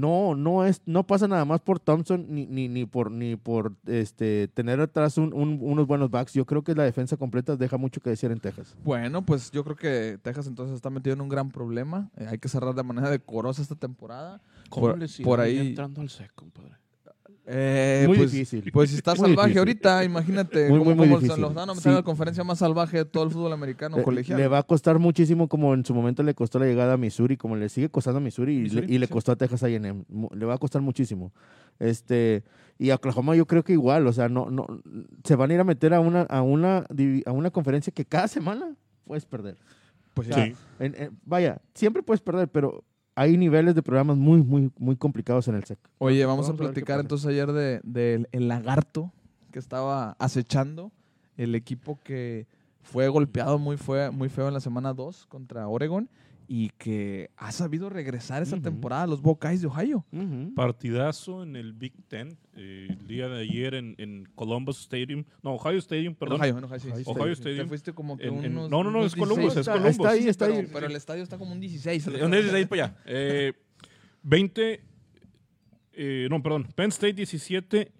[0.00, 3.74] no, no es, no pasa nada más por Thompson ni, ni, ni por ni por
[3.86, 6.32] este tener atrás un- un- unos buenos backs.
[6.34, 8.76] Yo creo que la defensa completa deja mucho que decir en Texas.
[8.84, 12.10] Bueno, pues yo creo que Texas entonces está metido en un gran problema.
[12.16, 14.40] Eh, hay que cerrar de manera decorosa esta temporada.
[14.70, 16.74] ¿Cómo Por- les irá por ahí ahí- entrando al sec, compadre?
[17.50, 18.70] Eh, Muy pues, difícil.
[18.72, 19.58] Pues si está Muy salvaje difícil.
[19.60, 21.88] ahorita, imagínate Muy, cómo, muy, cómo los dan a meter Sí.
[21.88, 24.38] en la conferencia más salvaje de todo el fútbol americano Le- colegial.
[24.38, 27.38] Le va a costar muchísimo como en su momento le costó la llegada a Missouri,
[27.38, 29.12] como le sigue costando a Missouri y, le, y le sí.
[29.12, 30.04] costó a Texas A&M.
[30.34, 31.32] Le va a costar muchísimo.
[31.78, 32.44] Este
[32.78, 34.66] y a Oklahoma yo creo que igual, o sea, no no
[35.24, 36.84] se van a ir a meter a una a una
[37.24, 39.56] a una conferencia que cada semana puedes perder.
[40.12, 40.54] Pues O sea, Sí.
[40.80, 42.84] en- en- vaya, siempre puedes perder, pero
[43.18, 45.78] hay niveles de programas muy muy muy complicados en el SEC.
[45.98, 49.12] Oye, vamos, Vamos a platicar entonces ayer de, del el lagarto
[49.50, 50.92] que estaba acechando
[51.36, 52.46] el equipo que
[52.80, 56.08] fue golpeado muy, fue, muy feo en la semana 2 contra Oregon
[56.50, 58.62] y que ha sabido regresar esa Ujú.
[58.64, 60.06] temporada a los Buckeyes de Ohio.
[60.56, 65.24] Partidazo en el Big Ten eh, el día de ayer en, en Columbus Stadium.
[65.42, 66.40] No, Ohio Stadium, En perdón.
[66.40, 67.40] Ohio, en Ohio, sí, Ohio sí.
[67.42, 67.64] Stadium.
[67.64, 69.56] Te fuiste como que En- en- unos- no, no, no, unos es Columbus, 16.
[69.56, 69.90] es Está- Columbus.
[69.96, 70.68] está ahí, está pero, ahí.
[70.72, 72.06] pero el estadio está como un 16.
[72.06, 72.96] ¿De ¿Dónde es de ahí para allá?
[73.04, 73.52] Eh,
[74.22, 74.80] 20,
[75.92, 77.92] eh, no, perdón, Penn State 17,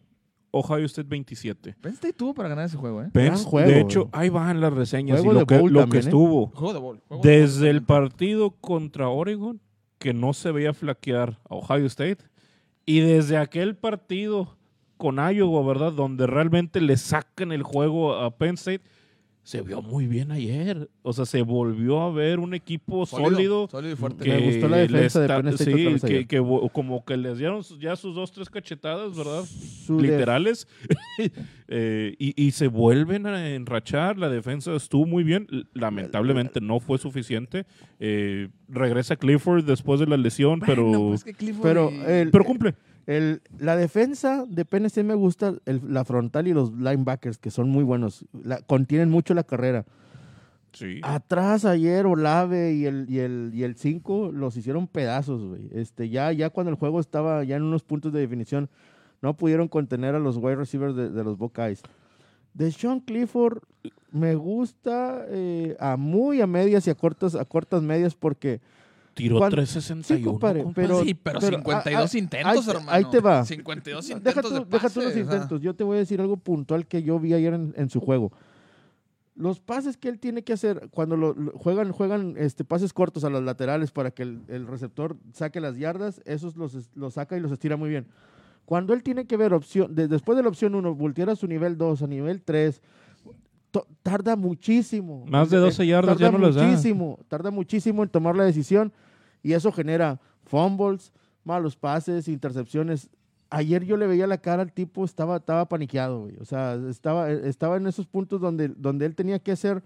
[0.50, 1.76] Ohio State 27.
[1.80, 3.10] Penn State tuvo para ganar ese juego, ¿eh?
[3.12, 5.90] Penn juego, de hecho, ahí van las reseñas Juego y lo que, bowl lo también,
[6.02, 6.08] que ¿eh?
[6.08, 6.46] estuvo.
[6.54, 9.60] Juego de juego de Desde el partido contra Oregon,
[9.98, 12.24] que no se veía flaquear a Ohio State,
[12.86, 14.56] y desde aquel partido
[14.96, 15.92] con Iowa, ¿verdad?
[15.92, 18.82] Donde realmente le sacan el juego a Penn State,
[19.48, 20.90] se vio muy bien ayer.
[21.00, 23.66] O sea, se volvió a ver un equipo sólido.
[23.70, 24.24] Sólido y fuerte.
[24.24, 27.62] que Me gustó la defensa de Penn State sí, que, que como que les dieron
[27.80, 29.44] ya sus dos, tres cachetadas, ¿verdad?
[29.86, 30.68] Su Literales.
[31.70, 34.16] Eh, y, y se vuelven a enrachar.
[34.16, 35.46] La defensa estuvo muy bien.
[35.74, 37.66] Lamentablemente no fue suficiente.
[38.00, 42.30] Eh, regresa Clifford después de la lesión, pero, Bueno, pues que Clifford pero y- el-
[42.30, 42.74] pero cumple.
[43.08, 47.70] El- la defensa de State me gusta, el- la frontal y los linebackers, que son
[47.70, 48.26] muy buenos.
[48.44, 49.86] La- contienen mucho la carrera.
[50.74, 51.00] Sí.
[51.02, 55.70] Atrás ayer Olave y el y el y el 5 los hicieron pedazos, güey.
[55.72, 58.68] Este ya ya cuando el juego estaba ya en unos puntos de definición
[59.22, 61.80] no pudieron contener a los wide receivers de, de los Buckeyes.
[62.52, 63.62] De Sean Clifford
[64.12, 68.60] me gusta eh, a muy a medias y a cortas a cortas medias porque
[69.18, 70.18] Tiró cuando- 361.
[70.18, 70.88] sí, compadre, compadre.
[70.88, 72.90] pero- sí, pero, pero, 52 ah, ah, intentos, ahí te- hermano.
[72.92, 73.44] ahí te va.
[73.44, 75.60] 52 deja intentos tú, de deja tú los intentos.
[75.60, 78.32] Yo te voy a decir algo puntual que yo vi ayer en, en su juego.
[79.36, 83.22] Los pases que él tiene que hacer cuando lo, lo- juegan, juegan este, pases cortos
[83.22, 87.36] a los laterales para que el, el receptor saque las yardas, esos los, los saca
[87.36, 88.06] y los estira muy bien.
[88.64, 91.46] Cuando él tiene que ver opción, de- después de la opción 1, voltear a su
[91.46, 92.82] nivel 2, a nivel 3,
[93.70, 95.24] to- tarda muchísimo.
[95.26, 96.64] Más de Eh, 12 yardas tarda ya no les da.
[96.66, 98.92] muchísimo, tarda muchísimo en tomar la decisión
[99.42, 101.12] y eso genera fumbles,
[101.44, 103.10] malos pases, intercepciones.
[103.50, 106.36] Ayer yo le veía la cara al tipo, estaba, estaba paniqueado, güey.
[106.38, 109.82] O sea, estaba, estaba en esos puntos donde, donde él tenía que hacer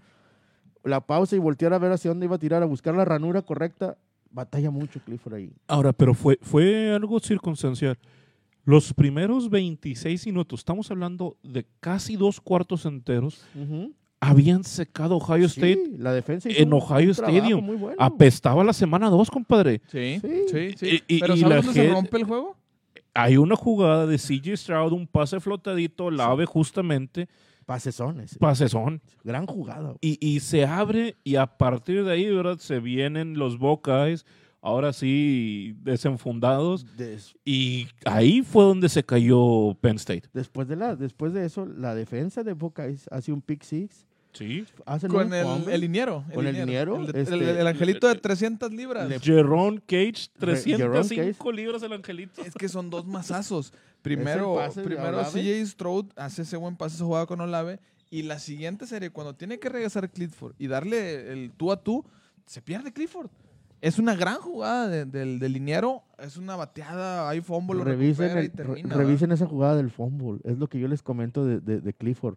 [0.83, 3.41] la pausa y voltear a ver hacia dónde iba a tirar, a buscar la ranura
[3.41, 3.97] correcta.
[4.31, 5.53] Batalla mucho Clifford ahí.
[5.67, 7.97] Ahora, pero fue, fue algo circunstancial.
[8.65, 13.45] Los primeros 26 minutos, estamos hablando de casi dos cuartos enteros,
[14.29, 15.91] habían secado Ohio Sí, State.
[15.97, 17.63] la defensa hizo en Ohio Stadium.
[17.63, 17.95] muy bueno.
[17.99, 19.81] Apestaba la semana 2, compadre.
[19.91, 20.31] Sí, Sí.
[20.51, 21.03] sí, sí.
[21.07, 22.57] Y- pero y ¿sabes la dónde se gente- rompe el juego?
[23.15, 27.27] Hay una jugada de CJ Stroud, un pase flotadito, la ave justamente,
[27.65, 28.37] Pasesones.
[28.39, 29.01] pasezón.
[29.23, 29.93] Gran jugada.
[30.01, 32.57] Y, y se abre y a partir de ahí, ¿verdad?
[32.57, 34.25] Se vienen los Buckeyes,
[34.61, 36.97] ahora sí desenfundados.
[36.97, 40.23] Des- Y ahí fue donde se cayó Penn State.
[40.33, 44.07] después, de la, después de eso, la defensa de Buckeyes hace un pick six.
[44.33, 44.65] Sí.
[44.85, 46.25] Hacen Con un el, el liniero.
[46.33, 49.07] Con el liniero, El, de- el- este, el angelito de 300 libras.
[49.07, 52.41] le- Jerome Cage, Re- Jerome 305 libras el angelito.
[52.43, 53.73] Es que son dos mazazos.
[54.03, 55.23] Primero, de primero.
[55.23, 57.79] CJ Stroud hace ese buen pase, esa jugada con Olave.
[58.09, 62.03] Y la siguiente serie, cuando tiene que regresar Clifford y darle el tú a tú,
[62.45, 63.29] se pierde Clifford.
[63.81, 66.03] Es una gran jugada de- del, del liniero.
[66.17, 68.95] Es una bateada, hay fumble, lo revisen, recupera y termina.
[68.95, 70.39] revisen esa jugada del fumble.
[70.43, 72.35] Es lo que yo les comento de, de- de Clifford.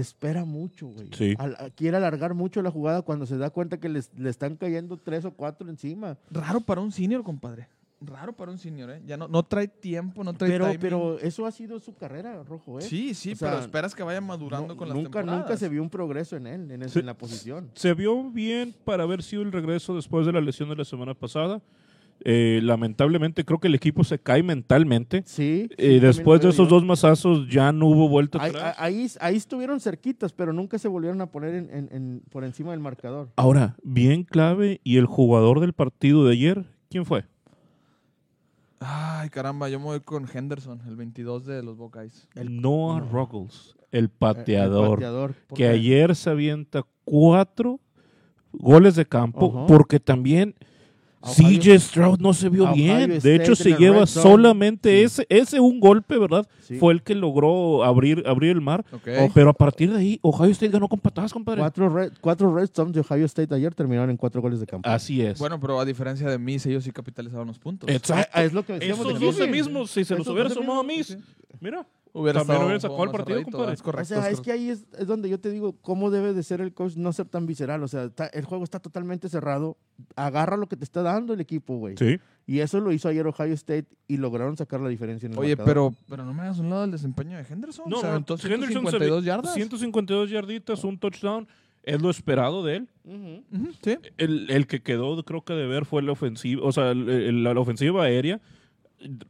[0.00, 1.08] Espera mucho, güey.
[1.12, 1.34] Sí.
[1.38, 4.96] Al- quiere alargar mucho la jugada cuando se da cuenta que les- le están cayendo
[4.98, 6.18] tres o cuatro encima.
[6.30, 7.68] Raro para un senior, compadre.
[7.98, 9.02] raro para un senior, ¿eh?
[9.06, 10.80] Ya no, no trae tiempo, no trae Pero, timing.
[10.80, 12.82] pero eso ha sido su carrera, Rojo, ¿eh?
[12.82, 15.40] Sí, sí, O sea, pero esperas que vaya madurando No- con las nunca, temporadas.
[15.46, 17.70] nunca se vio un progreso en él, en, en la posición.
[17.74, 21.14] Se vio bien para haber sido el regreso después de la lesión de la semana
[21.14, 21.62] pasada.
[22.24, 25.22] Eh, lamentablemente creo que el equipo se cae mentalmente.
[25.26, 25.68] Sí.
[25.68, 26.74] sí, Eh, después de esos yo.
[26.76, 28.74] dos masazos ya no hubo vuelta Ahí, atrás.
[28.78, 32.72] ahí, ahí estuvieron cerquitas, pero nunca se volvieron a poner en- en- en- por encima
[32.72, 33.30] del marcador.
[33.36, 37.24] Ahora, bien clave, y el jugador del partido de ayer, ¿quién fue?
[38.80, 42.28] Ay, caramba, yo me voy con Henderson, el 22 de los Buckeyes.
[42.34, 43.08] Noah no.
[43.08, 47.80] Ruggles, el El pateador, pateador, que ayer se avienta cuatro
[48.52, 50.54] goles de campo, porque también
[51.22, 53.18] CJ Stroud no se vio bien.
[53.18, 55.02] De hecho, se lleva solamente Sí.
[55.04, 56.46] ese, ese un golpe, ¿verdad?
[56.62, 56.76] Sí.
[56.78, 58.84] Fue el que logró abrir, abrir el mar.
[58.92, 61.60] Oh, pero a partir de ahí, Ohio State ganó con patadas, compadre.
[61.60, 64.88] Cuatro red, cuatro red zones de Ohio State ayer terminaron en cuatro goles de campo.
[64.88, 65.38] Así es.
[65.38, 67.88] Bueno, pero a diferencia de mí, ellos sí capitalizaron los puntos.
[67.90, 68.30] Exacto.
[68.32, 69.50] Ah, es lo que decíamos Esos de 12 Michigan.
[69.50, 71.56] mismos, si se los hubiera 12 sumado a mismos, mis, sí.
[71.60, 71.86] mira.
[72.18, 73.74] Hubiera También hubiera sacado el partido, cerradito, compadre.
[73.74, 74.02] Es correcto.
[74.14, 76.42] o sea, es es que ahí es, es donde yo te digo cómo debe de
[76.42, 77.82] ser el coach, no ser tan visceral.
[77.82, 79.76] O sea, está- el juego está totalmente cerrado.
[80.14, 81.94] Agarra lo que te está dando el equipo, güey.
[81.98, 82.18] Sí.
[82.46, 85.56] Y eso lo hizo ayer Ohio State y lograron sacar la diferencia en el Oye,
[85.56, 85.92] marcador.
[85.92, 87.84] pero, pero no me hagas un lado del desempeño de Henderson.
[87.88, 89.54] No, aventó Henderson se 152 ve- yardas.
[89.54, 91.46] 152 yarditas, un touchdown.
[91.82, 92.88] Es lo esperado de él.
[93.82, 93.96] Sí.
[94.16, 97.44] El, el que quedó, creo que de ver, fue la ofensiva, o sea, el- el-
[97.44, 98.40] la ofensiva aérea.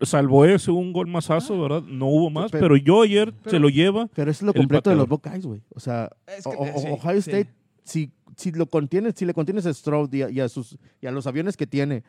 [0.02, 1.82] Salvo ese un gol masazo, ¿verdad?
[1.82, 2.50] No hubo más.
[2.50, 4.08] Pero- Pero, yo ayer pero- se lo lleva.
[4.14, 5.08] Pero eso es lo completo de los.
[5.08, 5.62] Buckeyes, güey.
[5.74, 7.30] O sea, Es que, o- o- sí, Ohio sí.
[7.30, 7.52] State,
[7.84, 11.06] si, si lo contienes, si le contienes a Stroud y a, y a sus, y
[11.06, 12.02] a los aviones que tiene,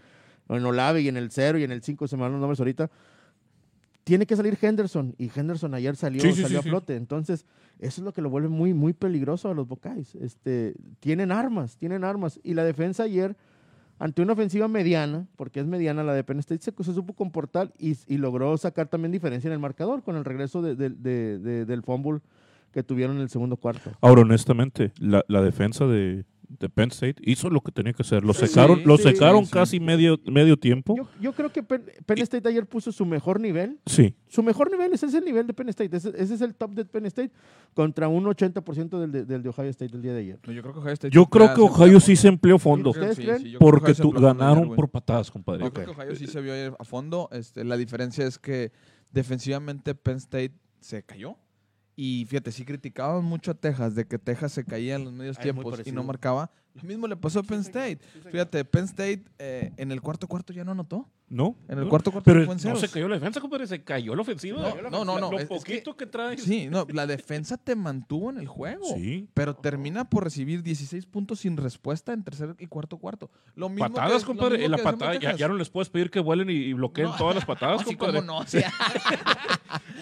[0.49, 2.60] en Olave y en el 0 y en el 5, se me van los nombres
[2.60, 2.89] ahorita,
[4.03, 5.13] tiene que salir Henderson.
[5.17, 6.69] Y Henderson ayer salió, Sí, sí, salió sí, a sí.
[6.69, 6.95] flote.
[6.95, 7.45] Entonces,
[7.80, 10.15] eso es lo que lo vuelve muy, muy peligroso a los Buckeyes.
[10.15, 12.39] Este, tienen armas, tienen armas.
[12.43, 13.36] Y la defensa ayer,
[14.00, 17.96] ante una ofensiva mediana, porque es mediana la de Penn State, se, supo comportar y,
[18.08, 21.66] y logró sacar también diferencia en el marcador con el regreso de- de- de- de-
[21.66, 22.22] del fumble
[22.72, 23.92] que tuvieron en el segundo cuarto.
[24.02, 24.92] Ahora, honestamente,
[25.28, 28.24] la defensa de, de Penn State hizo lo que tenía que hacer.
[28.24, 29.52] Lo Sí, secaron, lo secaron sí.
[29.52, 30.96] casi medio, medio tiempo.
[30.96, 33.80] Yo, yo creo que Penn, Penn State ayer puso su mejor nivel.
[33.86, 34.16] Sí.
[34.28, 35.96] Su mejor nivel, ese es el nivel de Penn State.
[35.96, 37.32] Ese, ese es el top de Penn State
[37.74, 40.40] contra un 80% del de, del de Ohio State el día de ayer.
[40.46, 42.28] No, yo creo que Ohio State Yo sí creo que se Ohio empleó sí se
[42.28, 42.90] empleó fondo.
[42.92, 43.38] ¿Ustedes Sí, creen?
[43.42, 45.64] sí, yo creo que Porque tú ganaron por patadas, compadre.
[45.66, 47.30] Yo creo que Ohio sí se vio ayer a fondo.
[47.32, 48.72] Este, la diferencia es que
[49.12, 51.36] defensivamente Penn State se cayó.
[52.00, 55.36] Y fíjate, sí criticaban mucho a Texas de que Texas se caía en los medios
[55.40, 56.52] Ah, tiempos y no marcaba.
[56.76, 57.98] Lo mismo le pasó a Penn State.
[58.32, 61.10] Fíjate, Penn State eh, en el cuarto cuarto ya no anotó.
[61.30, 61.58] ¿No?
[61.68, 61.90] En el ¿No?
[61.90, 62.80] cuarto cuarto Pero se fue en no ceros.
[62.80, 63.68] se cayó la defensa, compadre.
[63.68, 64.62] Se cayó la ofensiva.
[64.62, 66.42] No, no, no, no, Lo es- es poquito que, traes.
[66.42, 68.86] Sí, no, la defensa te mantuvo en el juego.
[68.96, 69.28] Sí.
[69.34, 73.30] Pero termina por recibir 16 puntos sin respuesta en tercer y cuarto cuarto.
[73.56, 74.58] Lo mismo Patadas, que- lo compadre.
[74.60, 77.18] mismo En la patada, ya, no les puedes pedir que vuelen y, y bloqueen No.
[77.18, 78.20] todas las patadas, Así compadre.
[78.26, 78.72] como no, o sea,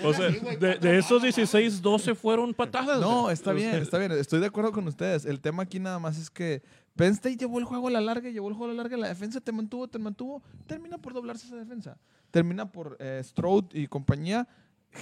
[0.04, 3.00] O sea, de, de esos 16, 12 fueron patadas.
[3.02, 4.12] No, está bien, está bien.
[4.12, 5.26] Estoy de acuerdo con ustedes.
[5.26, 6.62] El tema aquí nada más es que
[6.96, 9.08] Penn State llevó el juego a la larga, llevó el juego a la larga, la
[9.10, 10.42] defensa te mantuvo, te mantuvo.
[10.66, 11.98] Termina por doblarse esa defensa.
[12.32, 14.48] Termina por eh, Stroud y compañía.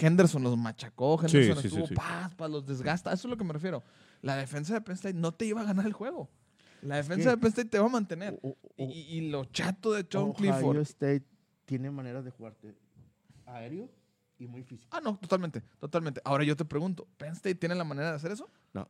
[0.02, 1.94] Henderson los machacó, Henderson sí, estuvo sí.
[1.94, 3.14] paz, paz, los desgasta.
[3.14, 3.84] Eso es lo que me refiero.
[4.24, 6.30] La defensa de Penn State no te iba a ganar el juego.
[6.82, 8.40] La defensa de Penn State te va a mantener.
[8.42, 10.78] O- o- Y, y lo chato de John Ohio Clifford.
[10.80, 11.24] State
[11.66, 12.76] tiene maneras de jugarte
[13.46, 13.88] aéreo
[14.40, 14.90] y muy físico.
[14.96, 16.22] Ah, no, totalmente, totalmente.
[16.26, 18.50] Ahora yo te pregunto, ¿Penn State tiene la manera de hacer eso?
[18.74, 18.90] No.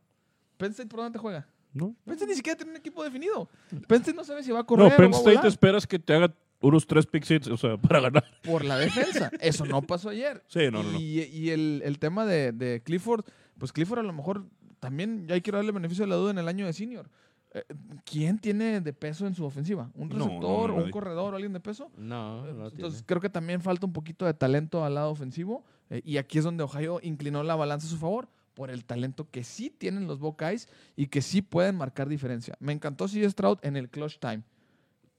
[0.56, 1.46] ¿Penn State por dónde te juega?
[1.74, 3.48] No, Penn State ni siquiera tiene un equipo definido.
[3.88, 5.46] Penn State no sabe si va a correr no Penn o va a State volar
[5.48, 8.24] esperas que te haga unos tres pick hits, o sea, para ganar.
[8.42, 9.30] por la defensa.
[9.40, 10.42] Eso no pasó ayer.
[10.46, 10.98] Sí, no, no, no.
[11.00, 13.24] Y, y el, el tema de, de Clifford,
[13.58, 14.46] pues Clifford a lo mejor
[14.80, 17.10] también ya hay que darle beneficio de la duda en el año de senior.
[17.52, 17.62] Eh,
[18.04, 19.90] ¿Quién tiene de peso en su ofensiva?
[19.94, 21.90] ¿Un No, no, receptor, no, un corredor alguien de peso?
[21.96, 25.64] No, no Entonces creo que también falta un poquito de talento al lado ofensivo.
[25.90, 29.28] eh, y aquí es donde Ohio inclinó la balanza a su favor por el talento
[29.30, 32.54] que sí tienen los Buckeyes y que sí pueden marcar diferencia.
[32.60, 33.28] Me encantó C.
[33.28, 34.42] Stroud en el clutch time.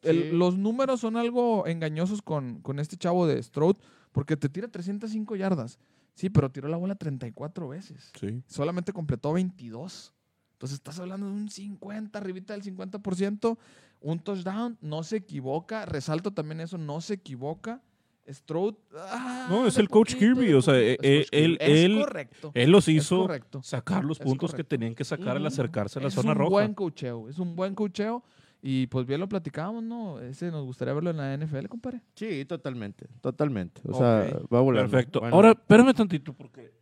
[0.02, 3.76] El- los números son algo engañosos con, con este chavo de Stroud
[4.12, 5.80] porque te tira 305 yardas.
[6.14, 8.12] Sí, pero tiró la bola 34 veces.
[8.18, 8.42] Sí.
[8.48, 10.14] Solamente completó 22.
[10.54, 13.58] Entonces estás hablando de un 50, arribita del 50%.
[14.00, 15.86] Un touchdown, no se equivoca.
[15.86, 17.82] Resalto también eso, no se equivoca.
[18.28, 18.76] Stroud.
[18.98, 21.58] ah, No, es el coach poquito, Kirby, o sea, eh, Es coach él-.
[21.62, 22.52] Es él- correcto.
[22.54, 23.28] Él los Es hizo
[23.62, 26.38] sacar los Es puntos que tenían que sacar al acercarse a la es zona un
[26.38, 26.50] roja.
[26.50, 28.24] buen cocheo, es un buen cocheo.
[28.68, 30.20] Y pues bien lo platicábamos, ¿no?
[30.20, 32.02] Ese nos gustaría verlo en la NFL, compadre.
[32.16, 33.80] Sí, totalmente, totalmente.
[33.88, 34.90] O sea, va a volar.
[34.90, 35.24] Perfecto.
[35.24, 36.74] Ahora, espérame tantito, porque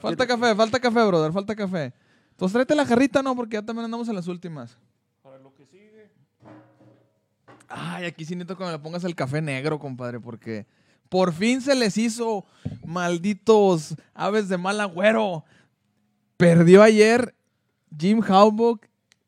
[0.00, 1.92] Falta café, falta café, brother, falta café.
[2.32, 3.36] Entonces tráete la jarrita, ¿no?
[3.36, 4.76] Porque ya también andamos en las últimas.
[7.74, 10.66] Ay, aquí sí necesito que me le pongas el café negro, compadre, porque
[11.08, 12.44] por fin se les hizo,
[12.84, 15.44] malditos aves de mal agüero.
[16.36, 17.34] Perdió ayer
[17.98, 18.78] Jim Harbaugh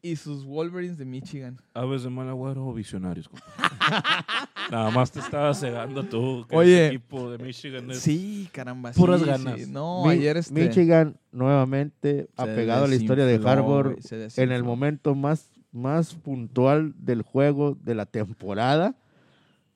[0.02, 1.58] y sus Wolverines de Michigan.
[1.72, 3.28] Aves de mal agüero o visionarios.
[3.28, 3.44] compa.
[4.70, 6.46] Nada más te estaba cegando tú.
[6.48, 6.86] Que Oye.
[6.86, 8.92] ese equipo de Michigan es Sí, caramba.
[8.92, 9.26] Puras sí.
[9.26, 9.68] ganas.
[9.68, 10.52] No, Mi- ayer este...
[10.54, 13.96] Michigan nuevamente se apegado a la historia de Harvard
[14.36, 18.94] en el momento más, más puntual del juego de la temporada,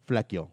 [0.07, 0.49] flaqueó.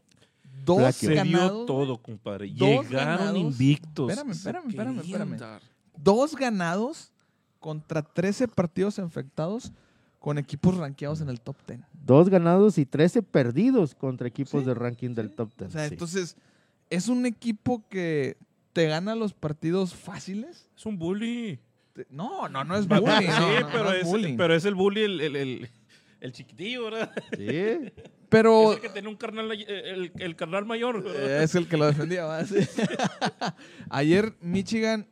[0.65, 1.09] Dos Flaqueo.
[1.09, 1.65] Se dio ganados.
[1.67, 2.47] todo, compadre.
[2.49, 3.37] Dos Llegaron ganados.
[3.37, 4.09] invictos.
[4.09, 4.99] Espérame, espérame, espérame,
[5.33, 5.59] espérame.
[5.97, 7.11] Dos ganados
[7.59, 9.71] contra 13 partidos infectados
[10.19, 11.79] con equipos rankeados en el top 10.
[12.05, 15.69] Dos ganados y 13 perdidos contra equipos Sí, de ranking del top 10.
[15.69, 15.93] O sea, sí.
[15.93, 16.35] entonces,
[16.89, 18.37] es un equipo que
[18.73, 20.67] te gana los partidos fáciles.
[20.75, 21.59] Es un bully.
[21.95, 23.27] Te- No, no, no es sí, bullying.
[23.29, 24.37] no, pero, no es, bullying.
[24.37, 25.69] pero es el bully, el, el, el,
[26.21, 27.11] el chiquitillo, ¿verdad?
[27.37, 27.91] Sí.
[28.27, 31.03] Pero Es el que tenía un carnal, el, el carnal mayor.
[31.03, 31.41] ¿verdad?
[31.41, 32.43] eh, es el que lo defendía.
[32.45, 32.55] Sí.
[33.89, 35.07] Ayer Michigan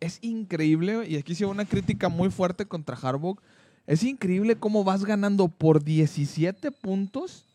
[0.00, 3.38] es increíble, y aquí se una crítica muy fuerte contra Harbaugh.
[3.86, 7.46] Es increíble cómo vas ganando por 17 puntos.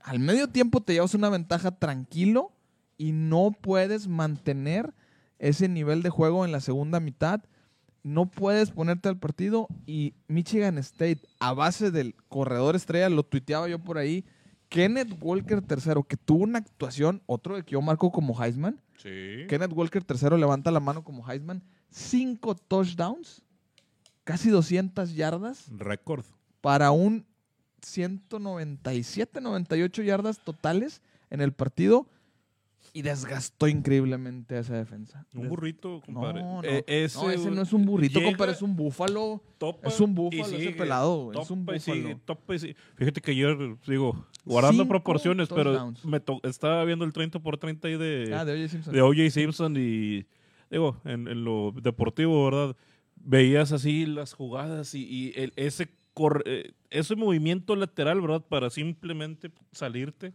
[0.00, 2.50] Al medio tiempo te llevas una ventaja tranquilo
[2.96, 4.92] y no puedes mantener
[5.38, 7.40] ese nivel de juego en la segunda mitad.
[8.04, 13.66] No puedes ponerte al partido y Michigan State, a base del corredor estrella, lo tuiteaba
[13.66, 14.24] yo por ahí,
[14.68, 18.80] Kenneth Walker tercero, que tuvo una actuación, otro de que yo marco como Heisman.
[18.98, 19.46] Sí.
[19.48, 21.62] Kenneth Walker tercero levanta la mano como Heisman.
[21.90, 23.42] Cinco touchdowns,
[24.24, 26.24] casi 200 yardas Récord.
[26.60, 27.24] para un
[27.82, 32.06] 197, 98 yardas totales en el partido
[32.96, 35.26] y desgastó increíblemente a esa defensa.
[35.34, 36.40] Un burrito, compadre.
[36.42, 39.42] No, no, Eh, ese, no, ese no es un burrito, llega, compadre, es un búfalo.
[39.58, 41.80] topa es un búfalo ese pelado, es un y búfalo.
[41.80, 42.76] sigue, topa y sigue.
[42.94, 47.58] Fíjate que ayer, digo, guardando Cinco proporciones, pero me to- estaba viendo el 30 por
[47.58, 48.68] 30 ahí de, Ah, de O.J.
[48.68, 48.94] Simpson.
[48.94, 49.30] de O.J.
[49.30, 50.24] Simpson y,
[50.70, 52.76] digo, en, en lo deportivo, ¿verdad?
[53.16, 58.40] Veías así las jugadas y, y el- ese, cor- eh, ese movimiento lateral, ¿verdad?
[58.48, 60.32] Para simplemente salirte.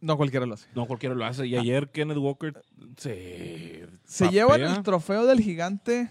[0.00, 0.66] No cualquiera lo hace.
[0.74, 1.46] No cualquiera lo hace.
[1.46, 2.62] Y ayer Kenneth Walker
[2.96, 3.86] se...
[4.04, 6.10] Se llevan el trofeo del gigante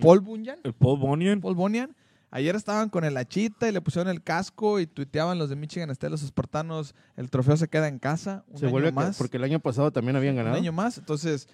[0.00, 0.58] Paul Bunyan.
[0.64, 1.40] El Paul Bunyan.
[1.40, 1.94] Paul Bunyan.
[2.30, 5.88] Ayer estaban con el hachita y le pusieron el casco y tuiteaban los de Michigan
[5.90, 8.44] State, los espartanos, el trofeo se queda en casa.
[8.48, 9.16] Un Se año vuelve más.
[9.16, 10.56] porque el año pasado también habían un ganado.
[10.56, 10.98] año más.
[10.98, 11.48] Entonces,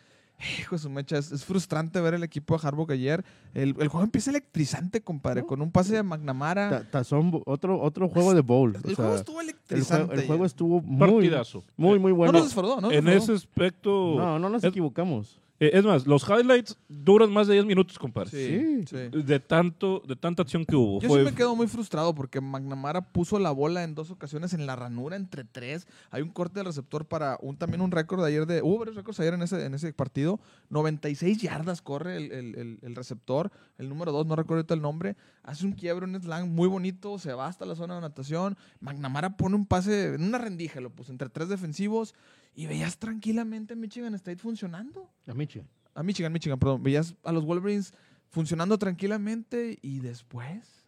[0.59, 3.25] hijo de su mecha, es, es frustrante ver el equipo de Harbaugh ayer.
[3.55, 5.47] El, el juego empieza electrizante, compadre, ¿No?
[5.47, 6.85] con un pase de McNamara.
[6.90, 7.03] Ta-
[7.47, 8.75] otro, otro juego de bowl.
[8.85, 10.07] el o juego sea, estuvo el, electrizante.
[10.07, 11.64] juego, el juego estuvo muy, Partidazo.
[11.77, 12.33] muy, muy no bueno.
[12.33, 12.90] nos desfordó, ¿no?
[12.90, 14.14] en ese aspecto...
[14.16, 15.40] No, no nos es- equivocamos.
[15.60, 18.28] Eh, Es más, los highlights duran más de 10 minutos, compadre.
[18.30, 18.96] Sí, Sí.
[19.22, 21.00] De tanto, de tanta acción que hubo.
[21.00, 24.52] Yo Fue- sí me quedo muy frustrado porque McNamara puso la bola en dos ocasiones
[24.52, 25.86] en la ranura entre tres.
[26.10, 28.62] Hay un corte del receptor para un también un récord de ayer de.
[28.62, 30.40] Hubo varios récords ayer en ese, en ese partido.
[30.70, 33.50] 96 yardas corre el, el- el- el receptor.
[33.78, 35.16] El número dos, no recuerdo ahorita el nombre.
[35.44, 37.18] Hace un quiebre, un slang muy bonito.
[37.18, 38.57] Se va hasta la zona de anotación.
[38.80, 42.14] McNamara pone un pase en una rendija, lo puso entre tres defensivos.
[42.57, 45.68] Y veías tranquilamente a Michigan State funcionando A Michigan.
[45.94, 47.92] a Michigan, Michigan, perdón, veías a los Wolverines
[48.30, 50.85] funcionando tranquilamente y después,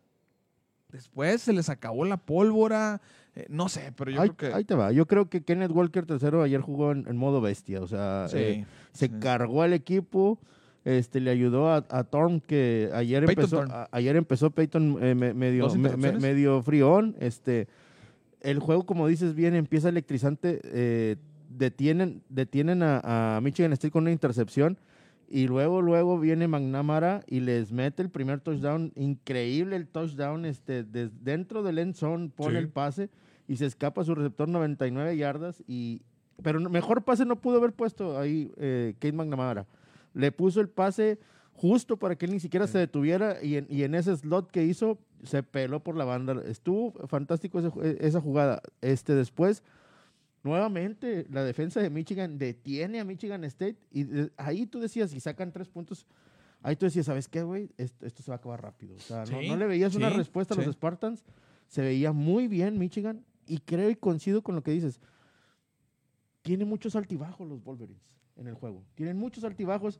[0.91, 3.01] después se les acabó la pólvora,
[3.35, 4.57] eh, no sé, pero yo ahí, creo que...
[4.57, 4.91] ahí te va.
[4.93, 7.83] Yo creo que Kenneth Walker III ayer jugó en, en modo bestia.
[7.83, 9.13] O sea, sí, eh, se sí.
[9.21, 10.39] cargó al equipo.
[10.87, 12.05] Este, le ayudó a, a
[12.41, 17.17] que ayer Peyton empezó, a- ayer empezó Peyton eh, me- medio, Dos me- medio frión.
[17.19, 17.67] Este,
[18.41, 20.61] el juego, como dices bien, empieza electrizante.
[20.63, 21.17] eh,
[21.49, 24.79] detienen detienen a, a Michigan State con una intercepción.
[25.29, 28.93] Y luego, luego viene McNamara y les mete el primer touchdown.
[28.95, 30.45] Increíble el touchdown.
[30.45, 32.59] Este, des- dentro del end zone pone Sí.
[32.59, 33.11] el pase
[33.49, 35.65] y se escapa su receptor 99 yardas.
[35.67, 36.03] Y,
[36.45, 39.67] pero mejor pase no pudo haber puesto ahí eh, Kate McNamara.
[40.17, 41.19] Le puso el pase
[41.53, 44.65] justo para que él ni siquiera se detuviera y en, y en ese slot que
[44.65, 46.43] hizo se peló por la banda.
[46.47, 48.61] Estuvo fantástico ese e- esa jugada.
[48.81, 49.63] Este, después,
[50.43, 55.21] nuevamente, la defensa de Michigan detiene a Michigan State y de- ahí tú decías, si
[55.21, 56.07] sacan tres puntos,
[56.63, 57.71] ahí tú decías, ¿sabes qué, güey?
[57.77, 58.95] Esto, esto se va a acabar rápido.
[58.97, 61.25] O sea, no, Sí, no le veías una respuesta a los Spartans.
[61.69, 65.01] Se veía muy bien Michigan y creo y coincido con lo que dices.
[66.47, 68.01] Tiene muchos altibajos los Wolverines
[68.37, 68.85] en el juego.
[68.95, 69.99] Tienen muchos altibajos.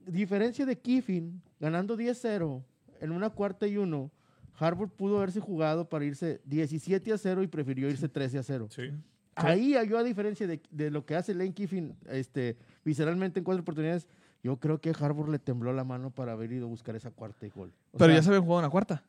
[0.00, 2.64] Diferencia de Kiffin ganando 10-0
[3.00, 4.10] en una cuarta y uno.
[4.58, 8.68] Harvard pudo haberse jugado para irse 17 a 0 y prefirió irse 13 a 0.
[8.70, 8.90] Sí.
[9.34, 13.60] Ahí yo a diferencia de, de lo que hace Lane Kiffin este, visceralmente en cuatro
[13.60, 14.08] oportunidades,
[14.42, 17.46] yo creo que Harvard le tembló la mano para haber ido a buscar esa cuarta
[17.46, 17.72] y gol.
[17.92, 19.04] O Pero sea, ya se habían jugado una cuarta.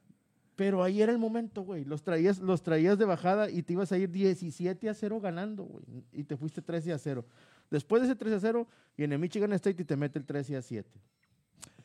[0.55, 1.83] Pero ahí era el momento, güey.
[1.83, 5.63] Los traías, los traías de bajada y te ibas a ir 17 a 0 ganando,
[5.63, 5.83] güey.
[6.11, 7.25] Y te fuiste 13 a 0.
[7.71, 10.61] Después de ese 13 a 0, viene Michigan State y te mete el 13 a
[10.61, 10.89] 7.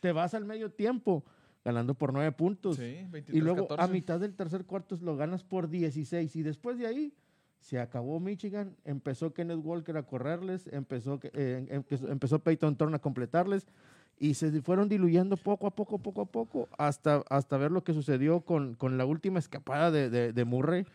[0.01, 1.25] Te vas al medio tiempo
[1.65, 2.77] ganando por 9 puntos.
[2.77, 3.93] Sí, 23, y luego a 14.
[3.93, 6.37] mitad del tercer cuarto lo ganas por 16.
[6.37, 7.15] Y después de ahí
[7.61, 8.77] se acabó Michigan.
[8.85, 10.67] Empezó Kenneth Walker a correrles.
[10.67, 13.67] Empezó, eh, empezó, empezó Peyton Thorne a completarles.
[14.21, 17.93] Y se fueron diluyendo poco a poco, poco a poco, hasta, hasta ver lo que
[17.95, 20.87] sucedió con, con la última escapada de, de, de Murray,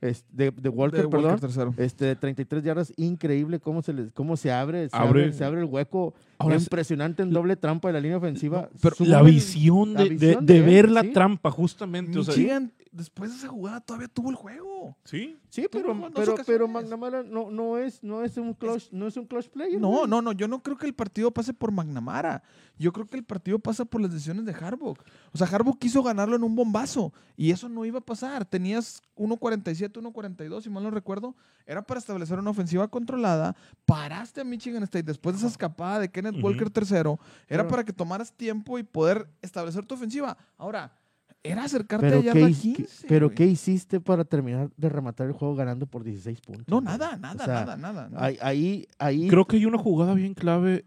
[0.00, 1.38] es- de, de Walker, De perdón.
[1.38, 1.74] tercero.
[1.76, 5.08] Este, de 33 yardas, increíble cómo se, les, cómo se abre, se Abre.
[5.22, 6.12] abre, se abre el hueco.
[6.42, 8.68] Ahora impresionante en doble trampa de la línea ofensiva.
[8.80, 11.12] Pero Sube la visión de, de- visión de de él, ver la sí.
[11.12, 12.18] trampa, justamente.
[12.18, 14.96] O sea, Michigan, después de esa jugada, todavía tuvo el juego.
[15.04, 15.36] sí.
[15.52, 16.66] Sí, pero, pero, pero.
[16.66, 19.78] McNamara no, no, es, no, es un clutch, no es un clutch player.
[19.78, 22.42] No, no, no, yo no creo que el partido pase por McNamara.
[22.78, 24.96] Yo creo que el partido pasa por las decisiones de Harbaugh.
[25.30, 28.46] O sea, Harbaugh quiso ganarlo en un bombazo y eso no iba a pasar.
[28.46, 31.36] Tenías 1.47, 1.42, si mal no recuerdo.
[31.66, 33.54] Era para establecer una ofensiva controlada.
[33.84, 36.46] Paraste a Michigan State después de esa escapada de Kenneth Ujú.
[36.46, 37.18] Walker tercero.
[37.48, 40.36] Era Pero- para que tomaras tiempo y poder establecer tu ofensiva.
[40.58, 40.96] Ahora,
[41.44, 43.06] era acercarte Pero, a ¿qué, yarda his- 15.
[43.08, 43.36] pero güey.
[43.36, 46.68] ¿qué hiciste para terminar de rematar el juego ganando por 16 puntos?
[46.68, 46.84] No, güey?
[46.84, 48.08] nada, nada, O sea, nada, nada.
[48.08, 48.18] no.
[48.20, 50.84] Ahí, ahí, Creo que hay una jugada bien clave.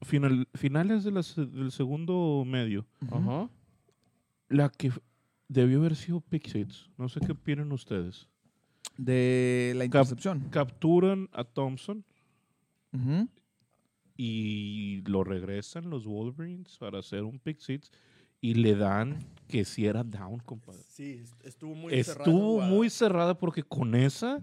[0.00, 2.86] Final, finales de la se- del segundo medio.
[3.10, 3.48] Ajá.
[4.48, 4.90] La que
[5.48, 6.88] debió haber sido pick six.
[6.98, 8.26] No sé qué opinan ustedes.
[8.98, 10.40] De la intercepción.
[10.50, 12.04] Capturan a Thompson
[12.92, 13.28] Ujú.
[14.26, 17.90] Y lo regresan los Wolverines para hacer un pick six
[18.40, 19.18] y le dan
[19.48, 20.80] que si era down, compadre.
[20.88, 24.40] Sí, estuvo muy Estuvo muy cerrada porque con esa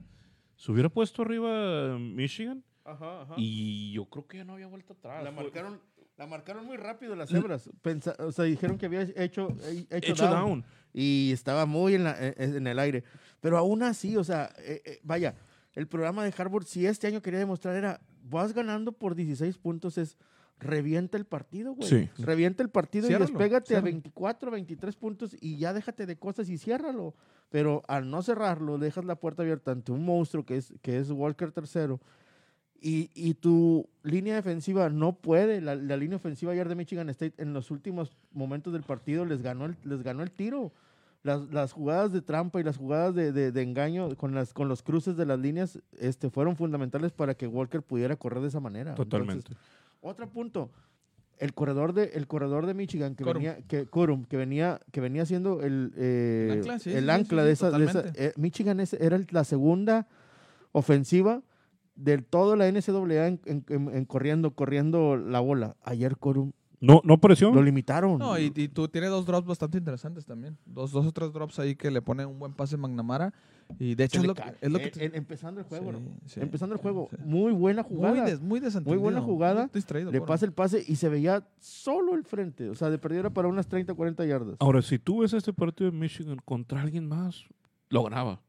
[0.58, 3.34] se hubiera puesto arriba Michigan Ajá, ajá.
[3.38, 5.24] y yo creo que ya no había vuelta atrás.
[5.24, 5.80] La marcaron,
[6.18, 7.70] la marcaron muy rápido las cebras.
[7.82, 10.66] Pensa- o sea, dijeron que había hecho, eh, hecho, hecho down, down.
[10.94, 13.04] y estaba muy en, la- eh, en el aire.
[13.40, 15.36] Pero aún así, o sea, eh, eh, vaya,
[15.74, 19.98] el programa de Harvard, si este año quería demostrar era, vas ganando por 16 puntos,
[19.98, 20.18] es
[20.60, 21.90] revienta el partido, güey.
[21.90, 22.10] Sí.
[22.18, 23.86] Revienta el partido Ciérralo, y despégate a ciérralo.
[23.86, 27.16] 24, 23 puntos y ya déjate de cosas y ciérralo.
[27.50, 31.10] Pero al no cerrarlo, dejas la puerta abierta ante un monstruo que es, que es
[31.10, 32.00] Walker tercero.
[32.82, 35.60] Y, y tu línea defensiva no puede.
[35.62, 39.42] La, la línea ofensiva ayer de Michigan State en los últimos momentos del partido les
[39.42, 40.72] ganó el, les ganó el tiro.
[41.22, 44.70] Las, las jugadas de trampa y las jugadas de, de- de engaño con, las, con
[44.70, 48.62] los cruces de las líneas este, fueron fundamentales para que Walker pudiera correr de esa
[48.62, 48.96] manera.
[48.96, 49.52] Totalmente.
[49.52, 49.58] Entonces,
[50.02, 50.70] otro punto.
[51.38, 53.44] El corredor de, el corredor de Michigan que Corum.
[53.44, 57.10] venía, que, Corum, que venía, que venía siendo el, eh, El ancla, sí, el sí,
[57.10, 60.08] ancla sí, de sí, esa, de esa- eh, Michigan es- era la segunda
[60.72, 61.42] ofensiva
[61.96, 65.76] del todo la NCAA en, en- en- en corriendo, corriendo la bola.
[65.84, 66.52] Ayer Corum
[66.82, 67.52] No, no apareció.
[67.52, 68.18] lo limitaron.
[68.20, 70.58] No, y, y tú tienes dos drops bastante interesantes también.
[70.66, 73.34] Dos, dos o tres drops ahí que le ponen un buen pase a McNamara.
[73.78, 75.66] Y de hecho es lo, que, ca- es lo que en- te- en- empezando el
[75.68, 76.12] juego, Sí, ¿no?
[76.26, 77.18] sí, empezando el juego, sí.
[77.24, 78.16] muy buena jugada.
[78.16, 79.00] muy, des- muy desentendido.
[79.02, 82.70] buena jugada, Muy distraído, Le pasa el pase y se veía solo el frente.
[82.70, 84.56] O sea, de perdiera para unas 30, 40 yardas.
[84.60, 87.44] Ahora, si tú ves este partido de Michigan contra alguien más,
[87.90, 88.42] lo ganaba.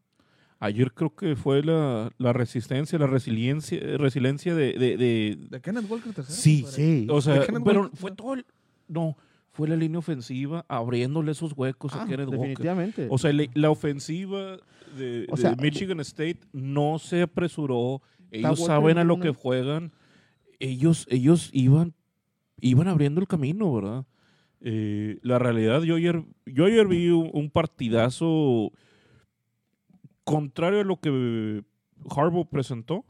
[0.62, 5.90] Ayer creo que fue la, la resistencia, la resiliencia, resiliencia de, de- de- De Kenneth
[5.90, 6.36] Walker tercero.
[6.38, 6.64] Sí.
[6.68, 7.06] Sí.
[7.10, 8.44] O sea, Kenneth pero Walker, fue todo el-
[8.86, 9.16] No,
[9.52, 12.40] fue la línea ofensiva abriéndole esos huecos Ah, a Kenneth Walker.
[12.48, 13.06] definitivamente.
[13.10, 14.58] O sea, la ofensiva
[14.98, 18.02] de, O de sea, Michigan State no se apresuró.
[18.30, 19.92] Ellos Walker saben a lo una- que juegan.
[20.58, 21.94] Ellos, ellos iban,
[22.60, 24.04] iban abriendo el camino, ¿verdad?
[24.60, 28.72] Eh, la realidad, yo ayer, yo ayer vi un, un partidazo
[30.24, 31.64] contrario a lo que
[32.10, 33.04] Harbaugh presentó.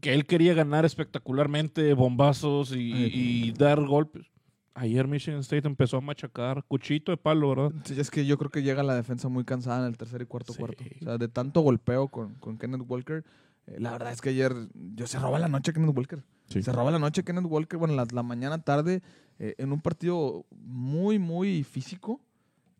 [0.00, 4.30] Que él quería ganar espectacularmente, bombazos y, y dar golpes.
[4.74, 7.72] Ayer Michigan State empezó a machacar, cuchito de palo, ¿verdad?
[7.84, 10.26] Sí, es que yo creo que llega la defensa muy cansada en el tercer y
[10.26, 10.60] cuarto Sí.
[10.60, 10.84] cuarto.
[11.00, 13.24] O sea, de tanto golpeo con, con Kenneth Walker.
[13.66, 14.52] eh, la verdad es que ayer
[14.94, 16.22] yo se roba la noche Kenneth Walker.
[16.48, 16.62] Sí.
[16.62, 19.02] Se roba la noche Kenneth Walker, bueno, la, la mañana tarde,
[19.40, 22.20] eh, en un partido muy, muy físico.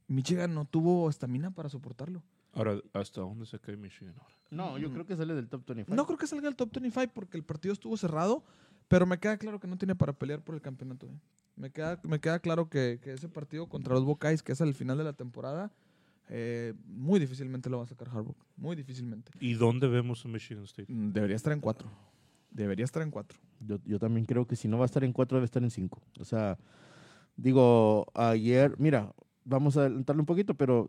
[0.07, 2.23] Michigan no tuvo estamina para soportarlo.
[2.59, 4.35] Ahora, ¿hasta dónde se cae Michigan ahora?
[4.51, 5.95] no, yo creo que sale del top 25.
[5.95, 8.43] No creo que salga el top 25 porque el partido estuvo cerrado,
[8.89, 11.07] pero me queda claro que no tiene para pelear por el campeonato.
[11.07, 11.19] ¿eh?
[11.57, 14.75] Me, queda, me queda claro que, que ese partido contra los Buckeyes, que es al
[14.75, 15.71] final de la temporada,
[16.31, 18.37] eh, muy difícilmente lo va a sacar Harbaugh.
[18.57, 19.31] Muy difícilmente.
[19.41, 20.93] ¿Y dónde vemos a Michigan State?
[20.93, 21.89] Mm, Debería estar en cuatro.
[22.51, 23.39] Debería estar en cuatro.
[23.61, 25.71] Yo, yo también creo que si no va a estar en 4, debe estar en
[25.71, 26.03] 5.
[26.19, 26.59] O sea,
[27.37, 29.13] digo, ayer, mira,
[29.45, 30.89] vamos a adelantarle un poquito, pero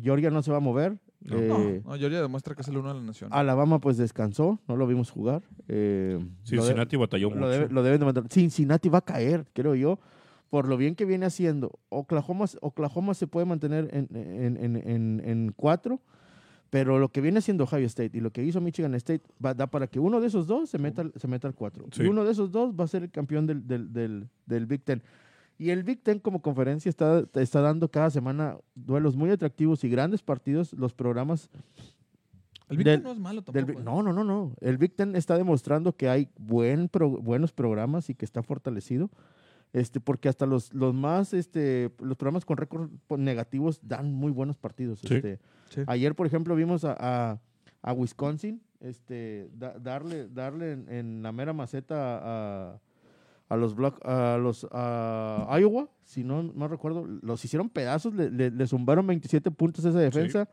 [0.00, 0.98] Georgia no se va a mover.
[1.22, 1.36] No.
[1.36, 3.30] Eh, no, no, Georgia demuestra que es el uno de la nación.
[3.32, 5.42] Alabama pues descansó, no lo vimos jugar.
[5.68, 7.48] Eh, lo de- Cincinnati batalló lo, mucho.
[7.48, 8.24] debe- lo deben de mandar.
[8.30, 9.98] Cincinnati va a caer, creo yo,
[10.48, 15.22] por lo bien que viene haciendo, Oklahoma, Oklahoma se puede mantener en, en, en, en,
[15.24, 16.00] en cuatro,
[16.70, 19.66] pero lo que viene haciendo Ohio State y lo que hizo Michigan State va, da
[19.66, 21.84] para que uno de esos dos se meta, al- se meta al cuatro.
[21.92, 22.02] Sí.
[22.02, 24.82] Y uno de esos dos va a ser el campeón del, del, del, del Big
[24.84, 25.02] Ten.
[25.60, 29.90] Y el Big Ten como conferencia está, está dando cada semana duelos muy atractivos y
[29.90, 30.72] grandes partidos.
[30.72, 31.50] Los programas
[32.70, 33.66] El Big Del- Ten no es malo del tampoco.
[33.66, 33.84] Big- ¿eh?
[33.84, 34.54] no, no, no, no.
[34.62, 39.10] El Big Ten está demostrando que hay buen pro- buenos programas y que está fortalecido.
[39.74, 44.56] Este, porque hasta los, los más, este, los programas con récord negativos dan muy buenos
[44.56, 45.00] partidos.
[45.00, 45.14] Sí.
[45.14, 45.38] Este,
[45.68, 45.82] Sí.
[45.86, 47.38] Ayer, por ejemplo, vimos a, a,
[47.82, 52.18] a Wisconsin este, da- darle, darle en, en la mera maceta
[52.72, 52.80] a,
[53.50, 58.30] a los Black- a los a Iowa, si no, no recuerdo, los hicieron pedazos, le,
[58.30, 60.48] le- le zumbaron 27 puntos a esa defensa.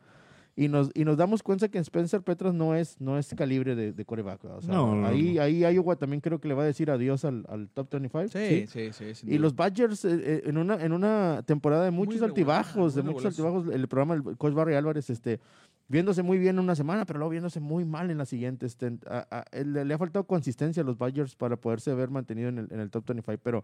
[0.59, 3.93] Y nos, y nos damos cuenta que Spencer Petras no es, no es calibre de,
[3.93, 4.43] de coreback.
[4.45, 5.43] O sea, No, no, ahí, no.
[5.43, 8.27] ahí Iowa también creo que le va a decir adiós al, al top 25.
[8.29, 9.13] Sí, sí, sí.
[9.13, 9.41] sin Y duda.
[9.43, 13.03] los Badgers eh, eh, en, una, en una temporada de Muy muchos regular, altibajos, de
[13.03, 15.39] muy muchos altibajos, el programa del coach Barry Álvarez, este,
[15.88, 18.65] viéndose muy bien una semana, pero luego viéndose muy mal en la siguiente.
[18.65, 22.49] Este, a- a- le, le ha faltado consistencia a los Badgers para poderse ver mantenido
[22.49, 23.63] en el, en el top 25, pero,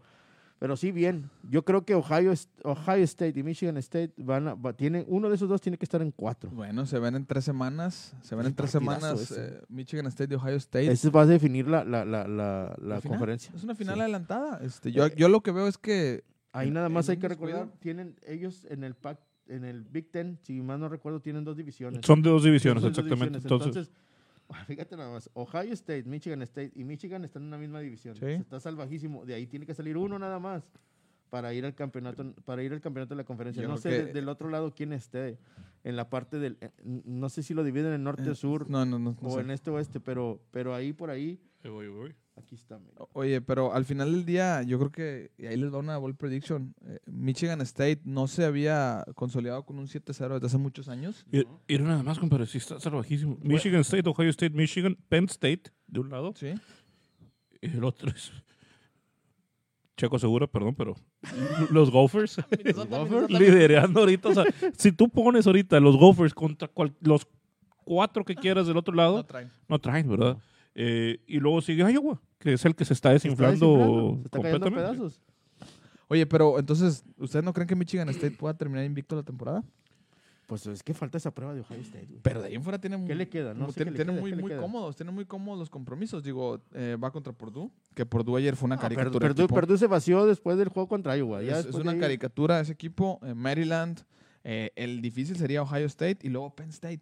[0.60, 1.30] pero sí bien.
[1.50, 5.36] Yo creo que Ohio, Ohio State y Michigan State van a, va- tienen, uno de
[5.36, 6.50] esos dos tiene que estar en cuatro.
[6.52, 8.16] Bueno, se ven en tres semanas.
[8.22, 10.92] Se ven en tres semanas eh, Michigan State y Ohio State.
[10.92, 13.52] Ese va a definir la, la, la, la, la conferencia.
[13.56, 14.02] Es una final Sí.
[14.02, 14.60] adelantada.
[14.64, 16.24] Este, yo, Eh, yo lo que veo es que
[16.56, 19.18] Ahí nada más hay que recordar, tienen ellos en el pack,
[19.48, 22.02] en el Big Ten, si mal no recuerdo, tienen dos divisiones.
[22.06, 23.40] Son de dos divisiones, dos exactamente.
[23.40, 23.66] divisiones.
[23.68, 23.92] Entonces,
[24.68, 28.16] fíjate nada más, Ohio State, Michigan State y Michigan están en una misma división.
[28.16, 28.26] Sí.
[28.26, 29.26] Está salvajísimo.
[29.26, 30.64] De ahí tiene que salir uno nada más
[31.30, 33.62] para ir al campeonato, para ir al campeonato de la conferencia.
[33.64, 35.38] Yo no sé de- del otro lado quién esté
[35.84, 38.70] en la parte del, eh, no sé si lo dividen en norte eh, o sur
[38.70, 39.18] No, no, no.
[39.20, 39.42] no o sé.
[39.42, 41.40] en este oeste, pero, pero ahí por Ahí
[41.70, 42.16] voy, ahí voy.
[42.36, 42.80] aquí está.
[42.80, 43.06] mira.
[43.14, 46.18] Oye, pero al final del día, yo creo que, y ahí les va una bold
[46.18, 51.26] prediction, eh, Michigan State no se había consolidado con un 7-0 desde hace muchos años.
[51.32, 51.46] Y, y
[51.76, 53.38] era nada más, compadre, sí está salvajísimo.
[53.42, 56.54] Michigan State, Ohio State, Michigan, Penn State, de un lado, Sí.
[57.62, 58.32] y el otro es...
[59.96, 60.96] Checo Segura, perdón, pero
[61.70, 62.38] los Gophers
[63.30, 64.30] liderando ahorita.
[64.30, 64.46] O sea,
[64.76, 67.28] si tú pones ahorita los Gophers contra cual- los
[67.86, 69.52] cuatro que quieras del otro lado, No traen.
[69.68, 70.38] no traen, ¿verdad?
[70.76, 74.16] Eh, y luego sigue Iowa, que es el que se está Se está desinflando, desinflando,
[74.18, 74.98] se está cayendo a completamente.
[74.98, 75.22] pedazos.
[76.10, 79.64] Oye, pero entonces, ¿ustedes no creen que Michigan State pueda terminar invicto la temporada?
[80.46, 82.06] Pues es que falta esa prueba de Ohio State.
[82.06, 82.20] güey.
[82.22, 83.54] Pero de ahí en fuera tienen, ¿Qué le queda?
[83.54, 84.62] No sé tienen, qué le tienen queda, muy, ¿qué le muy queda?
[84.62, 86.22] cómodos, tienen muy cómodos los compromisos.
[86.22, 89.30] Digo, eh, va contra Purdue, que Purdue ayer fue una Ah, caricatura.
[89.30, 89.56] Equipo.
[89.56, 91.42] Perdue se vació después del juego contra Iowa.
[91.42, 93.20] Ya es, una de caricatura ese equipo.
[93.24, 94.02] eh, Maryland,
[94.44, 97.02] eh, el difícil sería Ohio State y luego Penn State.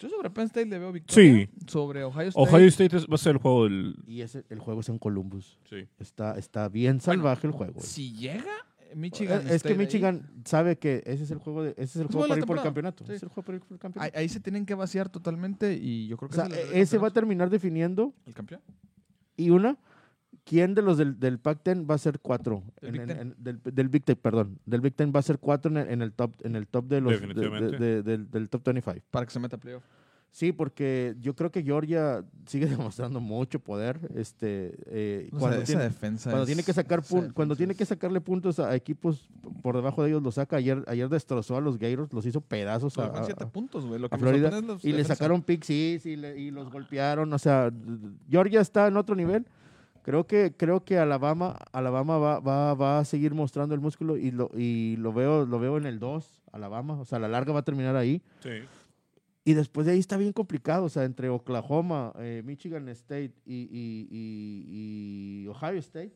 [0.00, 1.46] Yo sobre Penn State le veo victoria.
[1.46, 1.48] Sí.
[1.66, 2.48] Sobre Ohio State.
[2.50, 3.94] Ohio State es- va a ser el juego del...
[4.06, 5.58] Y ese, el juego es en Columbus.
[5.68, 5.86] Sí.
[5.98, 7.74] Está, está bien salvaje el juego.
[7.74, 7.86] güey.
[7.86, 8.44] Si llega
[8.90, 11.82] eh, Michigan es, es que ahí, Michigan sabe que ese es el juego, de, ese
[11.82, 13.04] es el juego para ir por el campeonato.
[13.04, 13.12] Sí.
[13.12, 14.18] Es el juego para ir por el ahí, campeonato.
[14.18, 16.76] ahí se tienen que vaciar totalmente y yo creo o que sea, ese les da
[16.76, 18.14] e- ese va a terminar definiendo.
[18.26, 18.60] el campeón.
[19.36, 19.78] Y una,
[20.50, 22.64] ¿quién de los del, del Pac-10 va a ser cuatro?
[22.80, 23.18] Del En- Big en- Ten.
[23.20, 24.58] en- del, del Big Ten, perdón.
[24.66, 26.86] Del Big Ten va a ser cuatro en el, en el top, en el top
[26.88, 27.78] de los de- de- Definitivamente.
[27.78, 29.06] de- del, del top 25.
[29.12, 29.84] Para que se meta a playoff.
[30.32, 33.98] Sí, porque yo creo que Georgia sigue demostrando mucho poder.
[34.14, 37.74] Este, eh, sea, cuando esa tiene, defensa cuando es- tiene que sacar cuando defensa tiene
[37.74, 39.28] que sacarle puntos a equipos
[39.62, 42.96] por debajo de ellos lo saca ayer ayer destrozó a los Gators los hizo pedazos
[42.98, 44.00] a, a- siete puntos, güey.
[44.00, 44.50] Lo que a me Florida
[44.82, 47.72] y le sacaron pick six y, le- y los golpearon o sea
[48.28, 49.46] Georgia está en otro nivel
[50.02, 54.30] creo que creo que Alabama Alabama va, va, va a seguir mostrando el músculo y
[54.30, 57.52] lo y lo veo lo veo en el 2 Alabama o sea a la larga
[57.52, 58.50] va a terminar ahí Sí.
[59.44, 63.54] y después de ahí está bien complicado, o sea, entre Oklahoma, eh, Michigan State y,
[63.70, 66.14] y- y- y Ohio State,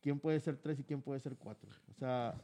[0.00, 1.68] ¿quién puede ser tres y quién puede ser cuatro?
[1.90, 2.34] O sea,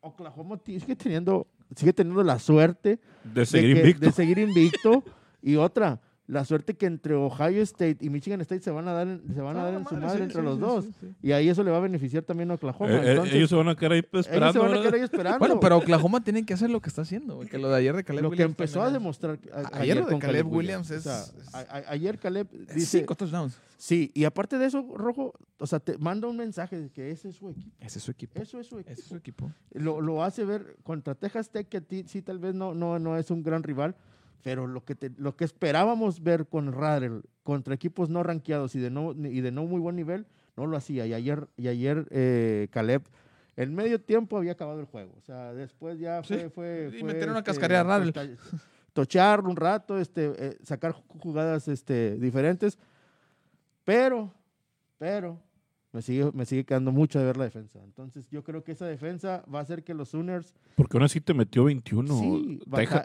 [0.00, 4.06] Oklahoma sigue teniendo, sigue teniendo la suerte De seguir que- invicto.
[4.06, 5.02] de seguir invicto
[5.42, 9.06] y otra, la suerte que entre Ohio State y Michigan State se van a dar,
[9.06, 10.84] en- se van a dar en su madre sí, entre sí, los sí, dos.
[10.84, 11.14] sí, sí.
[11.22, 12.90] Y ahí eso le va a beneficiar también a Oklahoma.
[12.90, 14.52] Eh, eh, Entonces, ellos se van a quedar ahí ellos esperando.
[14.52, 14.82] se van a ¿verdad?
[14.82, 15.38] quedar ahí esperando.
[15.38, 18.02] Bueno, pero Oklahoma tiene que hacer lo que está haciendo, que lo de ayer de
[18.02, 21.04] Caleb lo que Williams empezó a demostrar a- Ayer lo de con Caleb Williams es-
[21.04, 23.56] sea, es- a- a- ayer Caleb dice, cinco touchdowns.
[23.78, 27.28] sí, y aparte de eso, Rojo, o sea, te manda un mensaje de que ese
[27.28, 27.70] es su equipo.
[27.78, 28.42] Ese es su equipo.
[28.42, 28.92] Eso es su equipo.
[28.92, 29.52] Ese es su equipo.
[29.74, 32.98] Lo, lo hace ver contra Texas Tech, que a ti sí tal vez no, no,
[32.98, 33.94] no es un gran rival,
[34.46, 38.78] pero lo que, te- lo que esperábamos ver con Radel contra equipos no rankeados y
[38.78, 40.24] de no, y de no muy buen nivel,
[40.56, 41.04] no lo hacía.
[41.04, 43.02] Y ayer, y ayer eh, Caleb,
[43.56, 45.14] en medio tiempo había acabado el juego.
[45.18, 46.50] O sea, después ya Sí, fue...
[46.50, 48.12] fue, y fue, meter una este, cascarilla a Radel.
[48.12, 48.36] tocha-
[48.92, 52.78] Tocharlo un rato, este, eh, sacar jugadas este, diferentes.
[53.84, 54.32] Pero,
[54.96, 55.40] pero,
[55.96, 57.78] Me sigue, me sigue quedando mucho de ver la defensa.
[57.82, 61.22] Entonces, yo creo que esa defensa va a hacer que los Sooners Porque aún así
[61.22, 62.18] te metió 21.
[62.20, 62.60] Sí,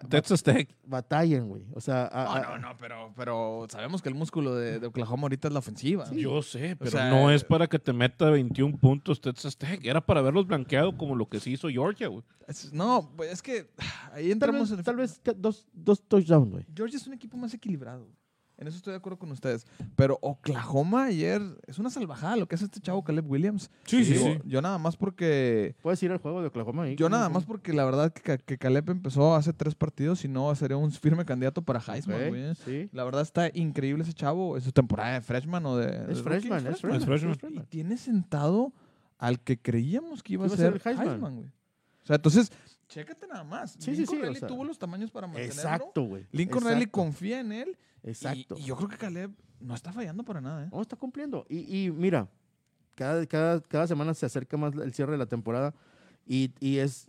[0.09, 0.75] Texas Tech.
[0.85, 1.63] batallen, güey.
[1.73, 4.87] O sea, a- No, a- no, no, pero, pero sabemos que el músculo de, de
[4.87, 6.11] Oklahoma ahorita es la ofensiva.
[6.11, 9.79] Yo sé, pero sea, no es para que te meta 21 puntos Texas Tech.
[9.85, 12.25] Era para verlos blanqueado como lo que se hizo Georgia, güey.
[12.73, 13.69] No, pues es que
[14.11, 14.83] ahí tal entramos vez, en...
[14.83, 16.65] tal vez dos, dos touchdowns, güey.
[16.75, 18.01] Georgia es un equipo más equilibrado.
[18.03, 18.20] güey.
[18.61, 19.65] En eso estoy de acuerdo con ustedes.
[19.95, 23.71] Pero Oklahoma ayer es una salvajada lo que hace este chavo Caleb Williams.
[23.87, 24.39] Sí, sí, Digo, sí.
[24.45, 25.75] Yo nada más porque...
[25.81, 26.95] Puedes ir al juego de Oklahoma ahí.
[26.95, 30.53] Yo nada más porque la verdad que, que Caleb empezó hace tres partidos y no
[30.53, 32.55] sería un firme candidato para Heisman, güey.
[32.63, 32.87] sí.
[32.93, 34.55] La verdad está increíble ese chavo.
[34.55, 36.11] Es su temporada de freshman o de...
[36.11, 37.01] Es freshman, es freshman.
[37.01, 37.31] Es freshman.
[37.31, 38.73] es Y tiene sentado
[39.17, 41.09] al que creíamos que iba, Iba a ser el Heisman.
[41.09, 41.47] Heisman, güey.
[41.47, 42.51] O sea, entonces,
[42.91, 43.71] chécate nada más.
[43.79, 45.53] Sí, sí, Lincoln sí, o Riley sea, tuvo los tamaños para mantenerlo.
[45.61, 46.27] Exacto, güey.
[46.31, 47.77] Lincoln Exacto, Riley confía en él.
[48.03, 48.55] Exacto.
[48.57, 50.69] Y, yo creo que Caleb no está fallando para nada, ¿eh?
[50.71, 51.45] No, está cumpliendo.
[51.49, 52.27] Y, y mira,
[52.95, 55.73] cada, cada, cada semana se acerca más el cierre de la temporada
[56.27, 57.05] y, y es,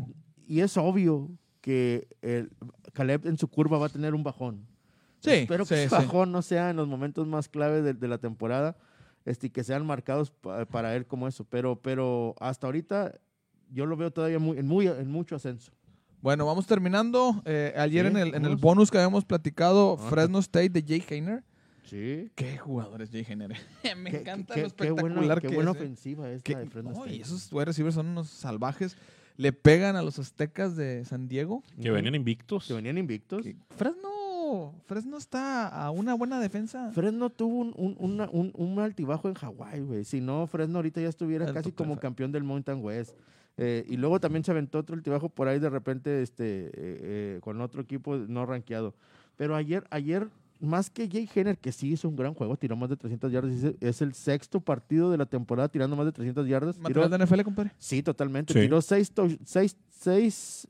[0.47, 1.31] y es obvio
[1.61, 2.51] que el
[2.93, 4.67] Caleb en su curva va a tener un bajón.
[5.21, 5.95] Sí, Espero que sí, ese sí.
[5.95, 8.77] bajón no sea en los momentos más clave de, de la temporada
[9.25, 11.45] este, y que sean marcados pa- para él como eso.
[11.45, 13.21] Pero, pero hasta ahorita
[13.73, 15.73] yo lo veo todavía muy, en, muy, en mucho ascenso.
[16.21, 17.43] Bueno, vamos terminando.
[17.45, 20.09] Eh, ayer Sí, en, el, en el bonus que habíamos platicado, Ah.
[20.09, 21.43] Fresno State de Jay Heiner.
[21.85, 22.31] Sí.
[22.37, 23.51] Qué jugador es Jay Heiner.
[23.97, 25.81] Me Qué- encanta qué- lo qué espectacular buena, que qué buena es, ¿eh?
[25.81, 27.17] ofensiva es Que- la de Fresno no, State.
[27.17, 28.97] y esos wide receivers son unos salvajes.
[29.37, 31.63] Le pegan a los aztecas de San Diego.
[31.81, 32.67] Que venían invictos.
[32.69, 33.43] Que venían invictos.
[33.43, 36.91] Que Fresno, Fresno está a una buena defensa.
[36.93, 40.05] Fresno tuvo un, un, una- un- un altibajo en Hawái, güey.
[40.05, 43.17] Si no, Fresno ahorita ya estuviera El casi como campeón del Mountain West.
[43.59, 47.39] Eh, y luego también se aventó otro altibajo por ahí de repente este, eh, eh,
[47.43, 48.95] con otro equipo no rankeado.
[49.37, 50.29] Pero ayer, ayer
[50.61, 53.53] más que Jay Henner, que sí hizo un gran juego, tiró más de 300 yardas.
[53.81, 56.77] Es, el sexto partido de la temporada tirando más de 300 yardas.
[56.77, 57.73] Tiró- Material de NFL, compadre.
[57.79, 58.53] Sí, totalmente.
[58.53, 58.61] Sí.
[58.61, 59.13] Tiró seis,
[59.45, 60.69] seis, seis,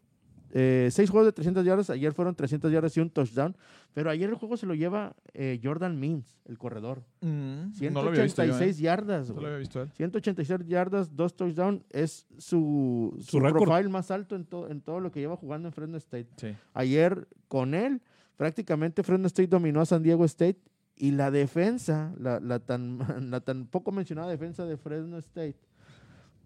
[0.52, 1.90] eh, seis juegos de 300 yardas.
[1.90, 3.56] Ayer fueron 300 yardas y un touchdown.
[3.94, 7.02] Pero ayer el juego se lo lleva eh, Jordan Means, el corredor.
[7.20, 8.84] Mm, no lo había visto 186 yo, ¿eh?
[8.84, 9.28] yardas.
[9.30, 9.90] No lo había visto él.
[9.92, 11.82] 186 yardas, dos touchdowns.
[11.90, 15.72] Es su, su, profile más alto en, to- en todo lo que lleva jugando en
[15.72, 16.28] Fresno State.
[16.36, 16.54] Sí.
[16.74, 18.00] Ayer con él,
[18.36, 20.58] prácticamente Fresno State dominó a San Diego State.
[20.94, 22.98] Y la defensa, la, la tan,
[23.30, 25.56] la tan poco mencionada defensa de Fresno State,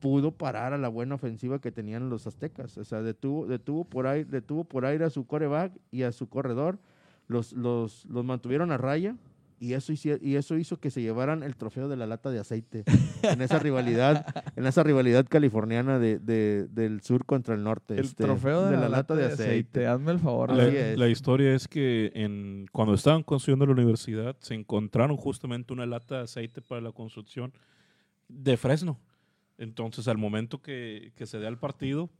[0.07, 2.79] pudo parar a la buena ofensiva que tenían los aztecas.
[2.79, 6.29] O sea, detuvo, detuvo, por, aire, detuvo por aire a su coreback y a su
[6.29, 6.79] corredor.
[7.27, 9.17] Los, los, los mantuvieron a raya.
[9.59, 12.39] Y eso, hici- y eso hizo que se llevaran el trofeo de la lata de
[12.39, 12.85] aceite
[13.23, 17.95] en esa rivalidad, en esa rivalidad californiana de, de- del sur contra el norte.
[17.95, 19.89] El este, trofeo de, la, lata de aceite.
[19.89, 20.53] Hazme el favor.
[20.53, 25.87] La, la historia es que en, cuando estaban construyendo la universidad se encontraron justamente una
[25.87, 27.53] lata de aceite para la construcción
[28.29, 29.01] de Fresno.
[29.59, 32.11] Entonces, al momento que, que se da el partido,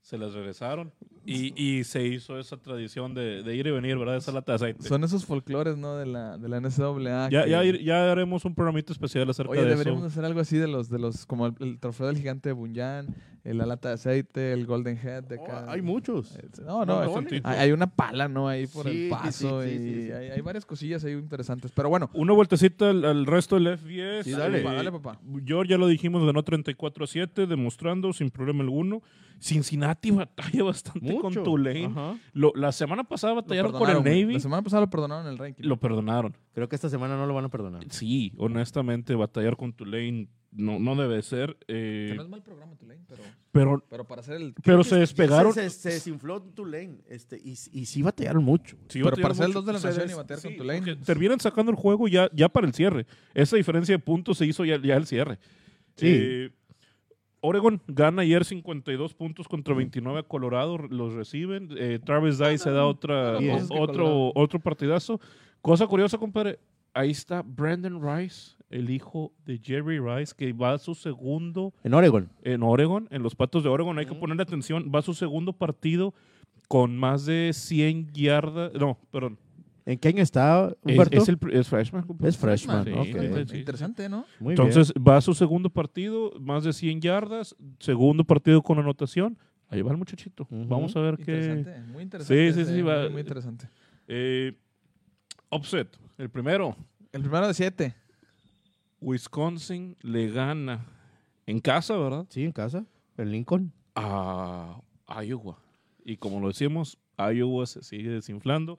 [0.00, 0.92] se las regresaron
[1.24, 4.16] y, y se hizo esa tradición de, de ir y venir, ¿verdad?
[4.16, 4.88] Esa lata de aceite.
[4.88, 5.96] Son esos folclores, ¿no?
[5.96, 7.30] De la, de la NCAA.
[7.30, 10.08] ya, que- ya, ir- ya haremos un programita especial acerca Oye, de deberíamos eso.
[10.08, 13.06] hacer algo así de los, de los, como el, el trofeo del gigante de Bunyan,
[13.06, 13.14] el-
[13.44, 15.64] la lata de aceite, el Golden Head de Oh, acá.
[15.72, 16.36] hay muchos.
[16.36, 18.46] Eh, No, no, hay, hay una pala, ¿no?
[18.48, 20.12] Ahí por Sí, el paso sí, sí, y sí, sí.
[20.12, 21.72] Hay, hay varias cosillas ahí interesantes.
[21.74, 24.24] Pero bueno, Una vueltecita al, al resto del FBS.
[24.24, 24.60] Sí, dale.
[24.60, 25.18] papá, dale, papá.
[25.44, 29.02] George, ya lo dijimos, ganó 34 a 7, demostrando sin problema alguno.
[29.40, 31.42] Cincinnati batalla bastante con Mucho.
[31.42, 31.86] Tulane.
[31.86, 32.14] Ajá.
[32.32, 33.96] Lo- la semana pasada batallaron con el.
[34.04, 34.34] Navy.
[34.34, 35.64] La semana pasada lo perdonaron en el ranking.
[35.66, 36.36] Lo perdonaron.
[36.54, 37.82] Creo que esta semana no lo van a perdonar.
[37.90, 41.56] Sí, honestamente, batallar con Tulane no, no debe ser.
[41.68, 43.22] eh, Que no es mal programa, Tulane, pero,
[43.52, 44.54] pero, pero para hacer el...
[44.62, 45.52] pero se despegaron.
[45.52, 48.76] Se, desinfló Tulane este, y, y sí batallaron mucho.
[48.88, 49.58] Sí, Pero batearon para ser el mucho.
[49.62, 52.06] dos de la nación y batear con sí, Tulane, porque pues- Terminan sacando el juego
[52.08, 53.06] ya, ya para el cierre.
[53.34, 55.38] Esa diferencia de puntos se hizo ya, ya el cierre.
[55.96, 56.06] Sí.
[56.08, 56.50] Eh,
[57.44, 61.70] Oregon gana ayer 52 puntos contra 29 a Colorado, los reciben.
[61.76, 63.38] Eh, Travis Dye se da otra,
[63.70, 65.20] otro, otro partidazo.
[65.60, 66.60] Cosa curiosa, compadre,
[66.94, 71.94] ahí está Brandon Rice, el hijo de Jerry Rice, que va a su segundo En
[71.94, 72.28] Oregon.
[72.42, 73.98] en Oregon, en los Patos de Oregon.
[73.98, 76.14] Hay que ponerle atención, va a su segundo partido
[76.68, 78.72] con más de 100 yardas.
[78.74, 79.38] No, perdón.
[79.84, 81.16] ¿En qué año está Es, Humberto?
[81.18, 82.06] es el, es freshman.
[82.22, 82.84] Es freshman,
[83.48, 83.56] Sí.
[83.58, 84.24] Interesante, ¿no?
[84.38, 89.36] Muy Entonces va a su segundo partido, más de 100 yardas, segundo partido con anotación.
[89.68, 90.46] Ahí va el muchachito.
[90.50, 91.32] Vamos a ver qué.
[91.32, 92.52] Interesante, muy interesante.
[92.52, 93.68] Sí, sí, sí, va- Muy, muy interesante.
[94.06, 94.52] Eh,
[95.50, 96.76] upset, el primero.
[97.10, 97.94] El primero de siete.
[99.02, 100.86] Wisconsin le gana
[101.46, 102.26] en casa, ¿verdad?
[102.30, 102.86] Sí, en casa.
[103.18, 103.72] En Lincoln.
[103.94, 104.80] A
[105.24, 105.58] Iowa.
[106.04, 108.78] Y como lo decíamos, Iowa se sigue desinflando.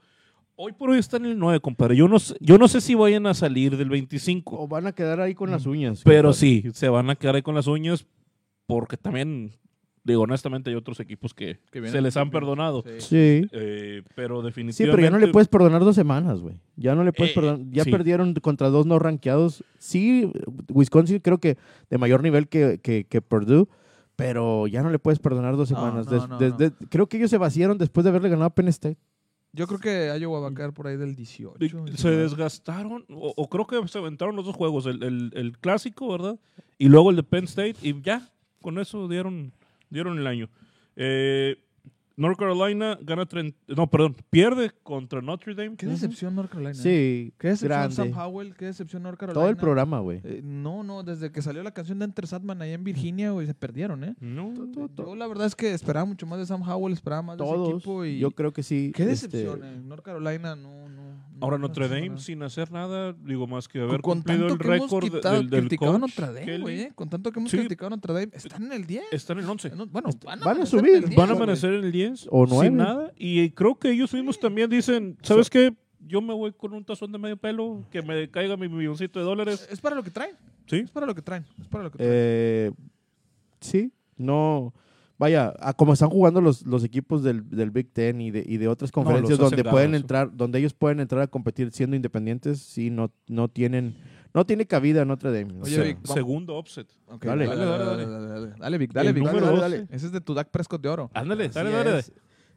[0.55, 1.95] Hoy por hoy están en el 9, compadre.
[1.95, 4.61] Yo no, sé, yo no sé si vayan a salir del 25.
[4.61, 6.01] O van a quedar ahí con las uñas.
[6.03, 6.39] Pero compadre.
[6.39, 8.05] sí, se van a quedar ahí con las uñas
[8.65, 9.51] porque también,
[10.03, 12.83] digo, honestamente hay otros equipos que, Que vienen se les han perdonado.
[12.85, 12.99] Sí.
[12.99, 13.47] Sí.
[13.51, 14.91] Eh, pero Sí, definitivamente...
[14.97, 16.59] pero ya no le puedes perdonar dos semanas, güey.
[16.75, 17.59] Ya no le puedes Eh, perdonar.
[17.71, 17.91] Ya sí.
[17.91, 19.63] perdieron contra dos no rankeados.
[19.79, 20.31] Sí,
[20.69, 21.57] Wisconsin creo que
[21.89, 23.67] de mayor nivel que, que, que Purdue,
[24.15, 26.05] pero ya no le puedes perdonar dos semanas.
[26.05, 26.57] no, Des- no, des- no.
[26.57, 28.97] des- creo que ellos se vaciaron después de haberle ganado a Penn State.
[29.55, 31.57] Yo creo que Iowa va a caer por ahí del 18.
[31.59, 31.77] de- se
[32.09, 32.17] 19.
[32.23, 36.39] desgastaron, o, o creo que se aventaron los dos juegos, el, el- el clásico, ¿verdad?
[36.77, 38.29] Y luego el de Penn State, y ya,
[38.61, 39.51] con eso dieron,
[39.93, 40.49] dieron el año.
[40.95, 41.57] Eh,
[42.15, 45.75] North Carolina gana 30, no, perdón, pierde contra Notre Dame.
[45.75, 46.71] Qué decepción North Carolina.
[46.71, 46.75] ¿eh?
[46.75, 47.95] Sí, Qué decepción grande.
[47.95, 49.41] Sam Howell, qué decepción North Carolina.
[49.41, 50.21] Todo el programa, güey.
[50.23, 53.47] Eh, no, no, desde que salió la canción de Enter Sandman allá en Virginia, güey,
[53.47, 54.15] se perdieron, ¿eh?
[54.19, 54.53] No,
[54.95, 57.53] Yo la verdad es que esperaba mucho más de Sam Howell, esperaba más de ese
[57.53, 57.69] Todos.
[57.69, 58.19] equipo y...
[58.19, 58.91] Yo creo que sí.
[58.95, 59.81] Qué este, decepción, eh.
[59.83, 61.02] North Carolina no, no...
[61.43, 64.47] no- Ahora no Notre Dame sin hacer nada, digo más que haber con, con cumplido
[64.47, 66.91] tanto el que hemos récord del, del criticado coach, Notre Dame, güey, eh.
[66.95, 67.57] Con tanto que hemos Sí.
[67.57, 69.03] criticado a Notre Dame, están en el 10.
[69.11, 69.69] Están en el 11.
[69.75, 71.91] No, Bueno, van a, van a en subir, el 10, Van a amanecer en el
[71.91, 72.67] 10 O nueve.
[72.67, 73.11] sin nada.
[73.17, 75.73] Y creo que ellos mismos también dicen, ¿sabes qué?
[76.05, 79.25] Yo me voy con un tazón de medio pelo, que me caiga mi milloncito de
[79.25, 79.67] dólares.
[79.71, 80.35] Es para lo que traen.
[80.65, 80.77] Sí.
[80.77, 81.45] Es para lo que traen.
[81.61, 82.11] Es para lo que traen.
[82.13, 82.71] Eh,
[83.59, 84.73] sí, no.
[85.19, 88.57] Vaya, a como están jugando los, los equipos del, del Big Ten y de, y
[88.57, 92.89] de otras conferencias donde pueden entrar, donde ellos pueden entrar a competir siendo independientes, sí,
[92.89, 93.95] no, no tienen,
[94.33, 95.53] no tiene cabida Notre Dame.
[95.59, 95.99] o Oye, sea, Vic.
[96.05, 96.87] Segundo offset.
[97.07, 97.45] Ok, dale.
[97.45, 98.53] dale, dale, dale, dale, dale.
[98.57, 99.23] Dale, Vic, dale, Vic.
[99.23, 99.61] dale, 12.
[99.61, 99.87] dale.
[99.91, 101.11] Ese es de tu Dak Prescott de oro.
[101.13, 102.03] Ándale, dale, dale.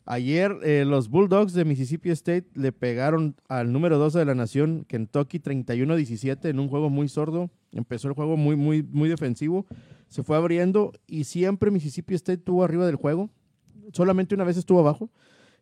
[0.09, 4.84] Ayer eh, los Bulldogs de Mississippi State le pegaron al número 12 de la nación,
[4.86, 7.50] Kentucky, 31-17 en un juego muy sordo.
[7.72, 9.66] Empezó el juego muy, muy, muy defensivo.
[10.09, 13.30] Se fue abriendo y siempre Mississippi State estuvo arriba del juego.
[13.92, 15.11] Solamente una vez estuvo abajo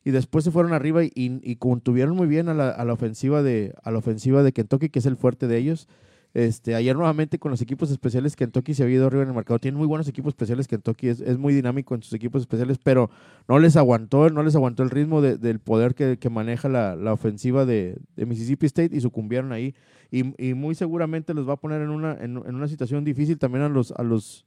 [0.05, 2.93] y después se fueron arriba y, y, y contuvieron muy bien a la, a la
[2.93, 5.89] ofensiva de, a la ofensiva de Kentucky, que es el fuerte de ellos.
[6.35, 9.61] Este, ayer nuevamente con los equipos especiales Kentucky se había ido arriba en el mercado.
[9.61, 13.09] Tienen muy buenos equipos especiales Kentucky, es, es muy dinámico en sus equipos especiales, pero
[13.49, 16.97] no les aguantó, no les aguantó el ritmo de- del poder que, que maneja la,
[16.97, 19.75] la ofensiva de, de Mississippi State y sucumbieron ahí.
[20.11, 23.39] Y, y muy seguramente los va a poner en una, en, en una situación difícil
[23.39, 24.45] también a los, a los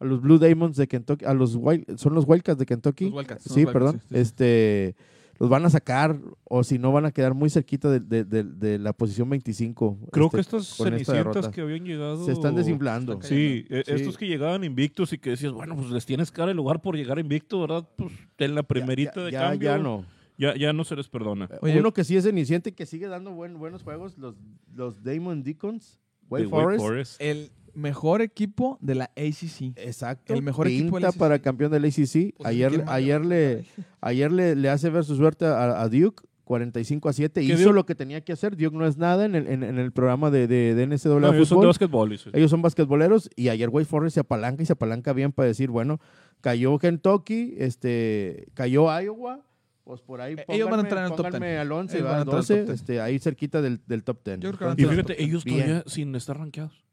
[0.00, 3.04] a los Blue Demons de Kentucky, a los Wild, son los Wildcats de Kentucky.
[3.04, 3.96] Los Wildcats, sí, los perdón.
[3.96, 4.20] Wildcats, sí, sí, sí.
[4.20, 4.96] Este
[5.40, 8.44] los van a sacar o si no van a quedar muy cerquita de, de- de-
[8.44, 9.98] de la posición 25.
[10.12, 12.24] Creo este, que esta cenicientas que habían llegado...
[12.24, 13.14] se están desinflando.
[13.14, 13.92] Están Sí, eh, Sí.
[13.94, 16.94] estos que llegaban invictos y que decías, bueno, pues les tienes dar el lugar por
[16.94, 17.88] llegar invicto, ¿verdad?
[17.96, 19.68] Pues en la primerita ya, de ya, cambio.
[19.70, 20.04] ya no.
[20.38, 21.48] Ya, ya no se les perdona.
[21.60, 21.78] Oye.
[21.80, 24.36] Uno que sí es ceniciente y que sigue dando buen- buenos juegos, los,
[24.74, 25.98] los Damon Deacons,
[26.30, 26.80] Wake De Forest.
[26.84, 27.20] Forest.
[27.20, 29.72] El mejor equipo de la ACC.
[29.76, 30.34] Exacto.
[30.34, 31.18] El mejor equipo del Pinta ACC.
[31.18, 32.34] para campeón del ACC.
[32.36, 33.64] Pues, ayer ayer le,
[34.00, 36.22] ayer le, le hace ver su suerte a, a Duke.
[36.44, 37.40] 45 a 7.
[37.42, 37.74] ¿Qué Hizo Duke?
[37.74, 38.56] lo que tenía que hacer.
[38.56, 41.32] Duke no es nada en el, en, en el programa de, de, de NCAA No,
[41.32, 42.30] ellos son de dice.
[42.32, 45.70] Ellos son basquetboleros y ayer Wake Forest se apalanca y se apalanca bien para decir,
[45.70, 46.00] bueno,
[46.40, 49.46] cayó Kentucky, este, cayó Iowa,
[49.84, 51.60] pues por ahí Eh, ellos van a pónganme- entrar en el top pónganme 10.
[51.60, 52.80] al 11, Ellos va, van a al entrar al 12, top 10.
[52.80, 54.40] este, ahí cerquita del, del top 10.
[54.40, 55.58] Yo creo que Y fíjate, ellos bien.
[55.60, 56.84] todavía sin estar rankeados.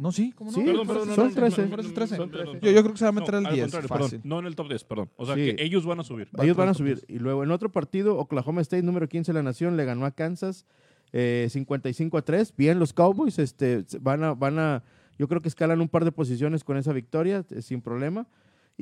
[0.00, 0.56] No, sí, ¿cómo no?
[0.56, 1.62] Sí, Perdón, perdón, perdón, son no, no, 13.
[1.62, 2.16] no, son 13.
[2.16, 2.52] Son 13.
[2.62, 3.62] Yo, yo creo que se va a meter No, al al 10.
[3.64, 4.06] contrario, fácil.
[4.20, 5.10] perdón, no en el top 10, perdón.
[5.16, 5.40] O sea, Sí.
[5.54, 6.28] que ellos van a subir.
[6.42, 7.04] Ellos van a subir.
[7.06, 10.10] Y luego en otro partido, Oklahoma State, número 15 de la nación, le ganó a
[10.12, 10.64] Kansas
[11.12, 12.54] eh, 55 a 3.
[12.56, 14.82] Bien, los Cowboys este, van, a, van a,
[15.18, 18.26] yo creo que escalan un par de posiciones con esa victoria, eh, sin problema.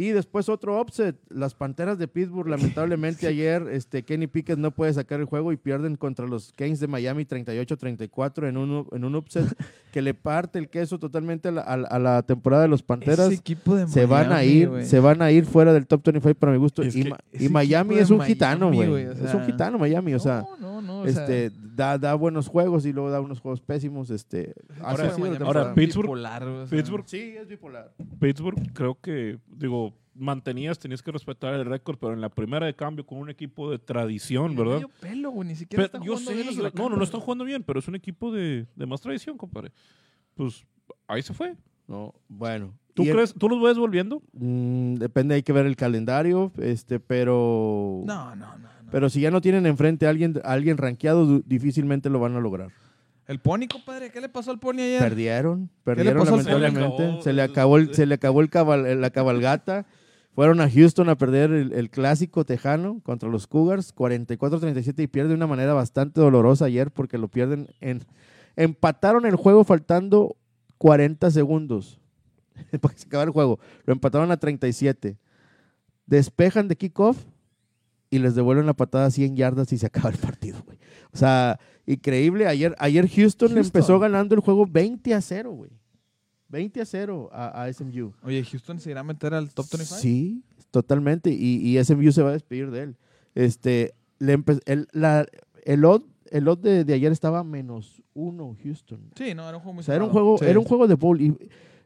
[0.01, 4.93] Y después otro upset, las Panteras de Pittsburgh, lamentablemente ayer este, Kenny Pickett no puede
[4.93, 9.15] sacar el juego y pierden contra los Canes de Miami 38-34 en un, en un
[9.17, 9.45] upset
[9.93, 12.83] que le parte el queso totalmente a la, a la- a la temporada de los
[12.85, 15.87] Panteras Ese equipo de se van a Miami, ir, se van a ir fuera del
[15.89, 16.83] top 25 para mi gusto.
[16.83, 19.05] Es y, que Miami es un gitano, Miami, güey.
[19.07, 21.01] güey, o es un gitano Miami, o sea, No, no, no.
[21.01, 24.55] o sea, este da, da buenos juegos y luego da unos juegos pésimos, este.
[24.81, 27.93] Ahora- Pittsburgh- bipolar, güey, o sea, Pittsburgh, Sí, es bipolar.
[28.21, 32.75] Pittsburgh, creo que, digo, mantenías, tenías que respetar el récord, pero en la primera de
[32.75, 34.75] cambio con un equipo de tradición, ¿verdad?
[34.75, 37.05] medio pelo, güey, ni siquiera Pero están yo jugando sé, bien los no, no, no
[37.05, 39.71] están jugando bien, pero es un equipo de, de más tradición, compadre.
[40.35, 40.65] Pues
[41.07, 41.57] ahí se fue.
[41.87, 42.75] No, bueno.
[42.95, 44.21] ¿Tú el- crees, tú los ves volviendo?
[44.33, 48.03] Mm, depende, hay que ver el calendario, este, pero.
[48.05, 48.59] No, no, no.
[48.59, 48.91] no.
[48.91, 52.41] Pero si ya no tienen enfrente a alguien, a alguien rankeado, difícilmente lo van a
[52.41, 52.71] lograr.
[53.29, 55.01] El Pony, compadre, ¿qué le pasó al Pony ayer?
[55.01, 57.17] Perdieron, perdieron lamentablemente.
[57.19, 59.87] Se Se le acabó- acabó, el, se le acabó el cabal- la cabalgata.
[60.35, 65.31] Fueron a Houston a perder el, el clásico tejano contra los Cougars, 44-37, y pierde
[65.31, 68.05] de una manera bastante dolorosa ayer porque lo pierden en...
[68.57, 70.37] Empataron el juego faltando
[70.79, 72.01] 40 segundos
[72.81, 73.59] para que se acabara el juego.
[73.85, 75.19] Lo empataron a 37.
[76.07, 77.19] Despejan de kickoff
[78.11, 80.79] y les devuelven la patada a 100 yardas y se acaba el partido, güey.
[81.13, 81.59] O sea,
[81.95, 82.47] increíble.
[82.47, 83.59] Ayer, ayer Houston, Houston.
[83.59, 85.71] empezó ganando el juego 20 a 0, güey.
[86.49, 88.13] 20 a 0 a, a SMU.
[88.23, 90.01] Oye, Houston se irá a meter al top 25.
[90.01, 91.31] Sí, totalmente.
[91.31, 92.97] Y, y SMU se va a despedir de él.
[93.35, 95.27] Este, le el, la,
[95.65, 99.11] el odd, el odd de, de ayer estaba menos uno Houston.
[99.15, 100.45] Sí, no, era un juego muy O sea, era un juego, Sí.
[100.47, 101.21] era un juego de bowl.
[101.21, 101.37] Y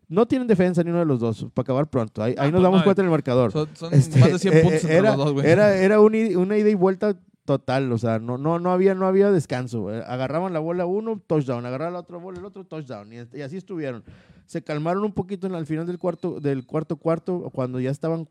[0.09, 2.23] no tienen defensa ni uno de los dos, para acabar pronto.
[2.23, 3.51] Ahí, Ah, ahí nos pues damos no, cuenta en el marcador.
[3.53, 5.47] Son, son Este, más de 100 eh, puntos eh, entre era, los dos, güey.
[5.47, 9.31] Era, era una ida y vuelta total, o sea, no, no, no, había, no había
[9.31, 9.89] descanso.
[9.89, 13.57] Agarraban la bola uno, touchdown, agarraban la otra bola, el otro touchdown, y, y así
[13.57, 14.05] estuvieron.
[14.47, 18.29] Se calmaron un poquito en, al final del cuarto, del cuarto cuarto, cuando ya estaban,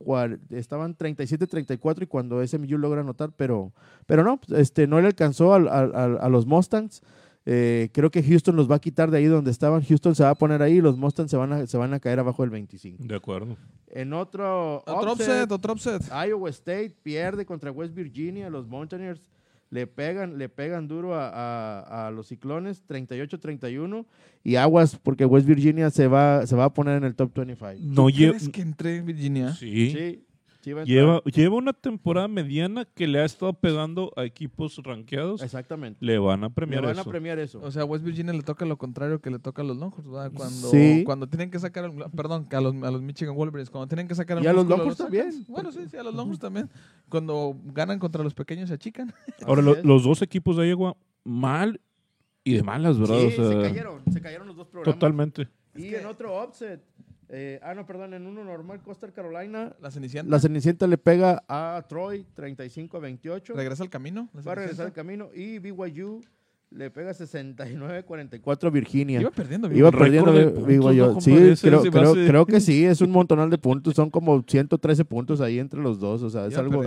[0.52, 3.72] estaban 37-34 y cuando SMU logra anotar, pero,
[4.06, 7.02] pero no, este, no le alcanzó al- al- al- a los Mustangs.
[7.46, 9.82] Eh, creo que Houston los va a quitar de ahí donde estaban.
[9.84, 12.00] Houston se va a poner ahí y los Mustangs se van a, se van a
[12.00, 13.04] caer abajo del 25.
[13.04, 13.58] De acuerdo.
[13.88, 16.04] En otro, Otro upset, otro upset.
[16.28, 18.50] Iowa State pierde contra West Virginia.
[18.50, 19.22] Los Mountaineers
[19.72, 24.06] le pegan, le pegan duro a, a- a los Ciclones, 38-31.
[24.44, 27.80] Y aguas, porque West Virginia se va, se va a poner en el top 25.
[27.82, 29.54] No ¿Tú crees que entré en Virginia?
[29.54, 29.92] Sí.
[29.92, 30.26] Sí,
[30.64, 35.42] Lleva, lleva una temporada mediana que le ha estado pegando a equipos rankeados.
[35.42, 35.98] Exactamente.
[36.06, 37.10] Le van a Le premiar van a eso.
[37.10, 37.60] premiar eso.
[37.62, 40.08] O sea, a West Virginia le toca lo contrario que le toca a los Longhorns,
[40.10, 40.32] ¿verdad?
[40.34, 41.04] Cuando, Sí.
[41.06, 44.16] cuando tienen que sacar, el- perdón, a los, a los Michigan Wolverines, cuando tienen que
[44.16, 45.46] sacar el Y a los Longhorns también.
[45.48, 46.70] Bueno, sí, sí, a los Longhorns también.
[47.10, 49.14] Cuando ganan contra los pequeños se achican.
[49.46, 51.82] Ahora, lo- los dos equipos de Iowa, mal
[52.44, 53.20] y de malas, ¿verdad?
[53.20, 54.96] Sí, O sea, se cayeron, se cayeron los dos programas.
[54.96, 55.48] Totalmente.
[55.76, 56.82] Y Es que- en otro upset,
[57.34, 61.44] eh, ah, no, perdón, en uno normal, Costa Carolina, La Cenicienta la Cenicienta le pega
[61.48, 63.54] a Troy 35 a 28.
[63.54, 64.30] regresa al camino.
[64.46, 66.22] va a regresar al camino y BYU
[66.72, 69.22] le pega 69-44 a Virginia.
[69.22, 69.72] Iba perdiendo.
[69.72, 71.14] Iba perdiendo de puntos, BYU.
[71.14, 71.22] ¿no?
[71.22, 73.94] Sí, creo, creo, creo que sí, es un montonal de puntos.
[73.94, 76.24] Son como 113 puntos ahí entre los dos.
[76.24, 76.84] O sea, es Iba algo,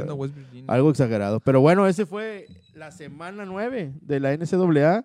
[0.66, 1.40] algo exagerado.
[1.40, 5.04] Pero bueno, ese fue la semana 9 de la NCAA,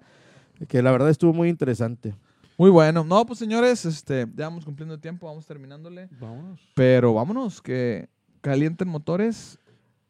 [0.68, 2.14] que la verdad estuvo muy interesante.
[2.60, 3.06] Muy bueno.
[3.06, 6.10] No, pues señores, este, ya vamos cumpliendo el tiempo, vamos terminándole.
[6.20, 6.60] Vámonos.
[6.76, 8.10] Pero vámonos, que
[8.42, 9.58] calienten motores.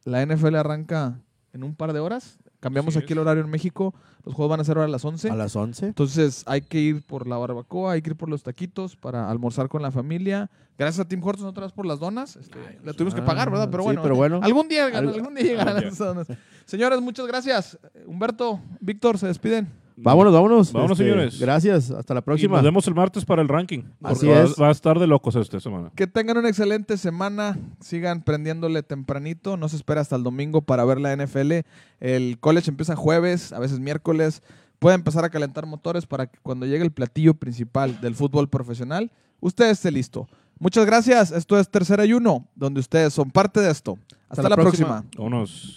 [0.03, 1.21] La NFL arranca
[1.53, 2.39] en un par de horas.
[2.59, 3.93] Cambiamos aquí el horario en México.
[4.25, 5.29] Los juegos van a ser ahora a las 11.
[5.29, 5.85] A las 11.
[5.85, 9.69] Entonces hay que ir por la barbacoa, hay que ir por los taquitos para almorzar
[9.69, 10.49] con la familia.
[10.75, 12.35] Gracias a Tim Hortons otra vez por las donas.
[12.35, 13.69] Este, le tuvimos que pagar, ¿verdad?
[13.69, 14.39] Pero sí, bueno, pero bueno.
[14.41, 15.91] algún día, algún día llegarán Algún día.
[15.93, 16.27] esas donas.
[16.65, 17.77] Señores, muchas gracias.
[18.07, 19.67] Humberto, Víctor, se despiden.
[20.01, 20.67] Vámonos, vámonos.
[20.67, 21.39] Este, Vámonos, señores.
[21.39, 21.91] Gracias.
[21.91, 22.55] Hasta la Y próxima.
[22.57, 23.83] nos vemos el martes para el ranking.
[24.03, 24.55] Así porque va- es.
[24.61, 25.91] Va a estar de locos esta semana.
[25.95, 27.57] Que tengan una excelente semana.
[27.79, 29.57] Sigan prendiéndole tempranito.
[29.57, 31.63] No se espera hasta el domingo para ver la NFL.
[31.99, 34.41] El college empieza jueves, a veces miércoles.
[34.79, 39.11] Puede empezar a calentar motores para que cuando llegue el platillo principal del fútbol profesional,
[39.41, 40.27] usted esté listo.
[40.59, 41.31] Muchas gracias.
[41.31, 43.97] Esto es Tercera y Uno, donde ustedes son parte de esto.
[44.29, 44.87] Hasta, la la próxima.
[45.01, 45.09] próxima.
[45.17, 45.75] Vámonos.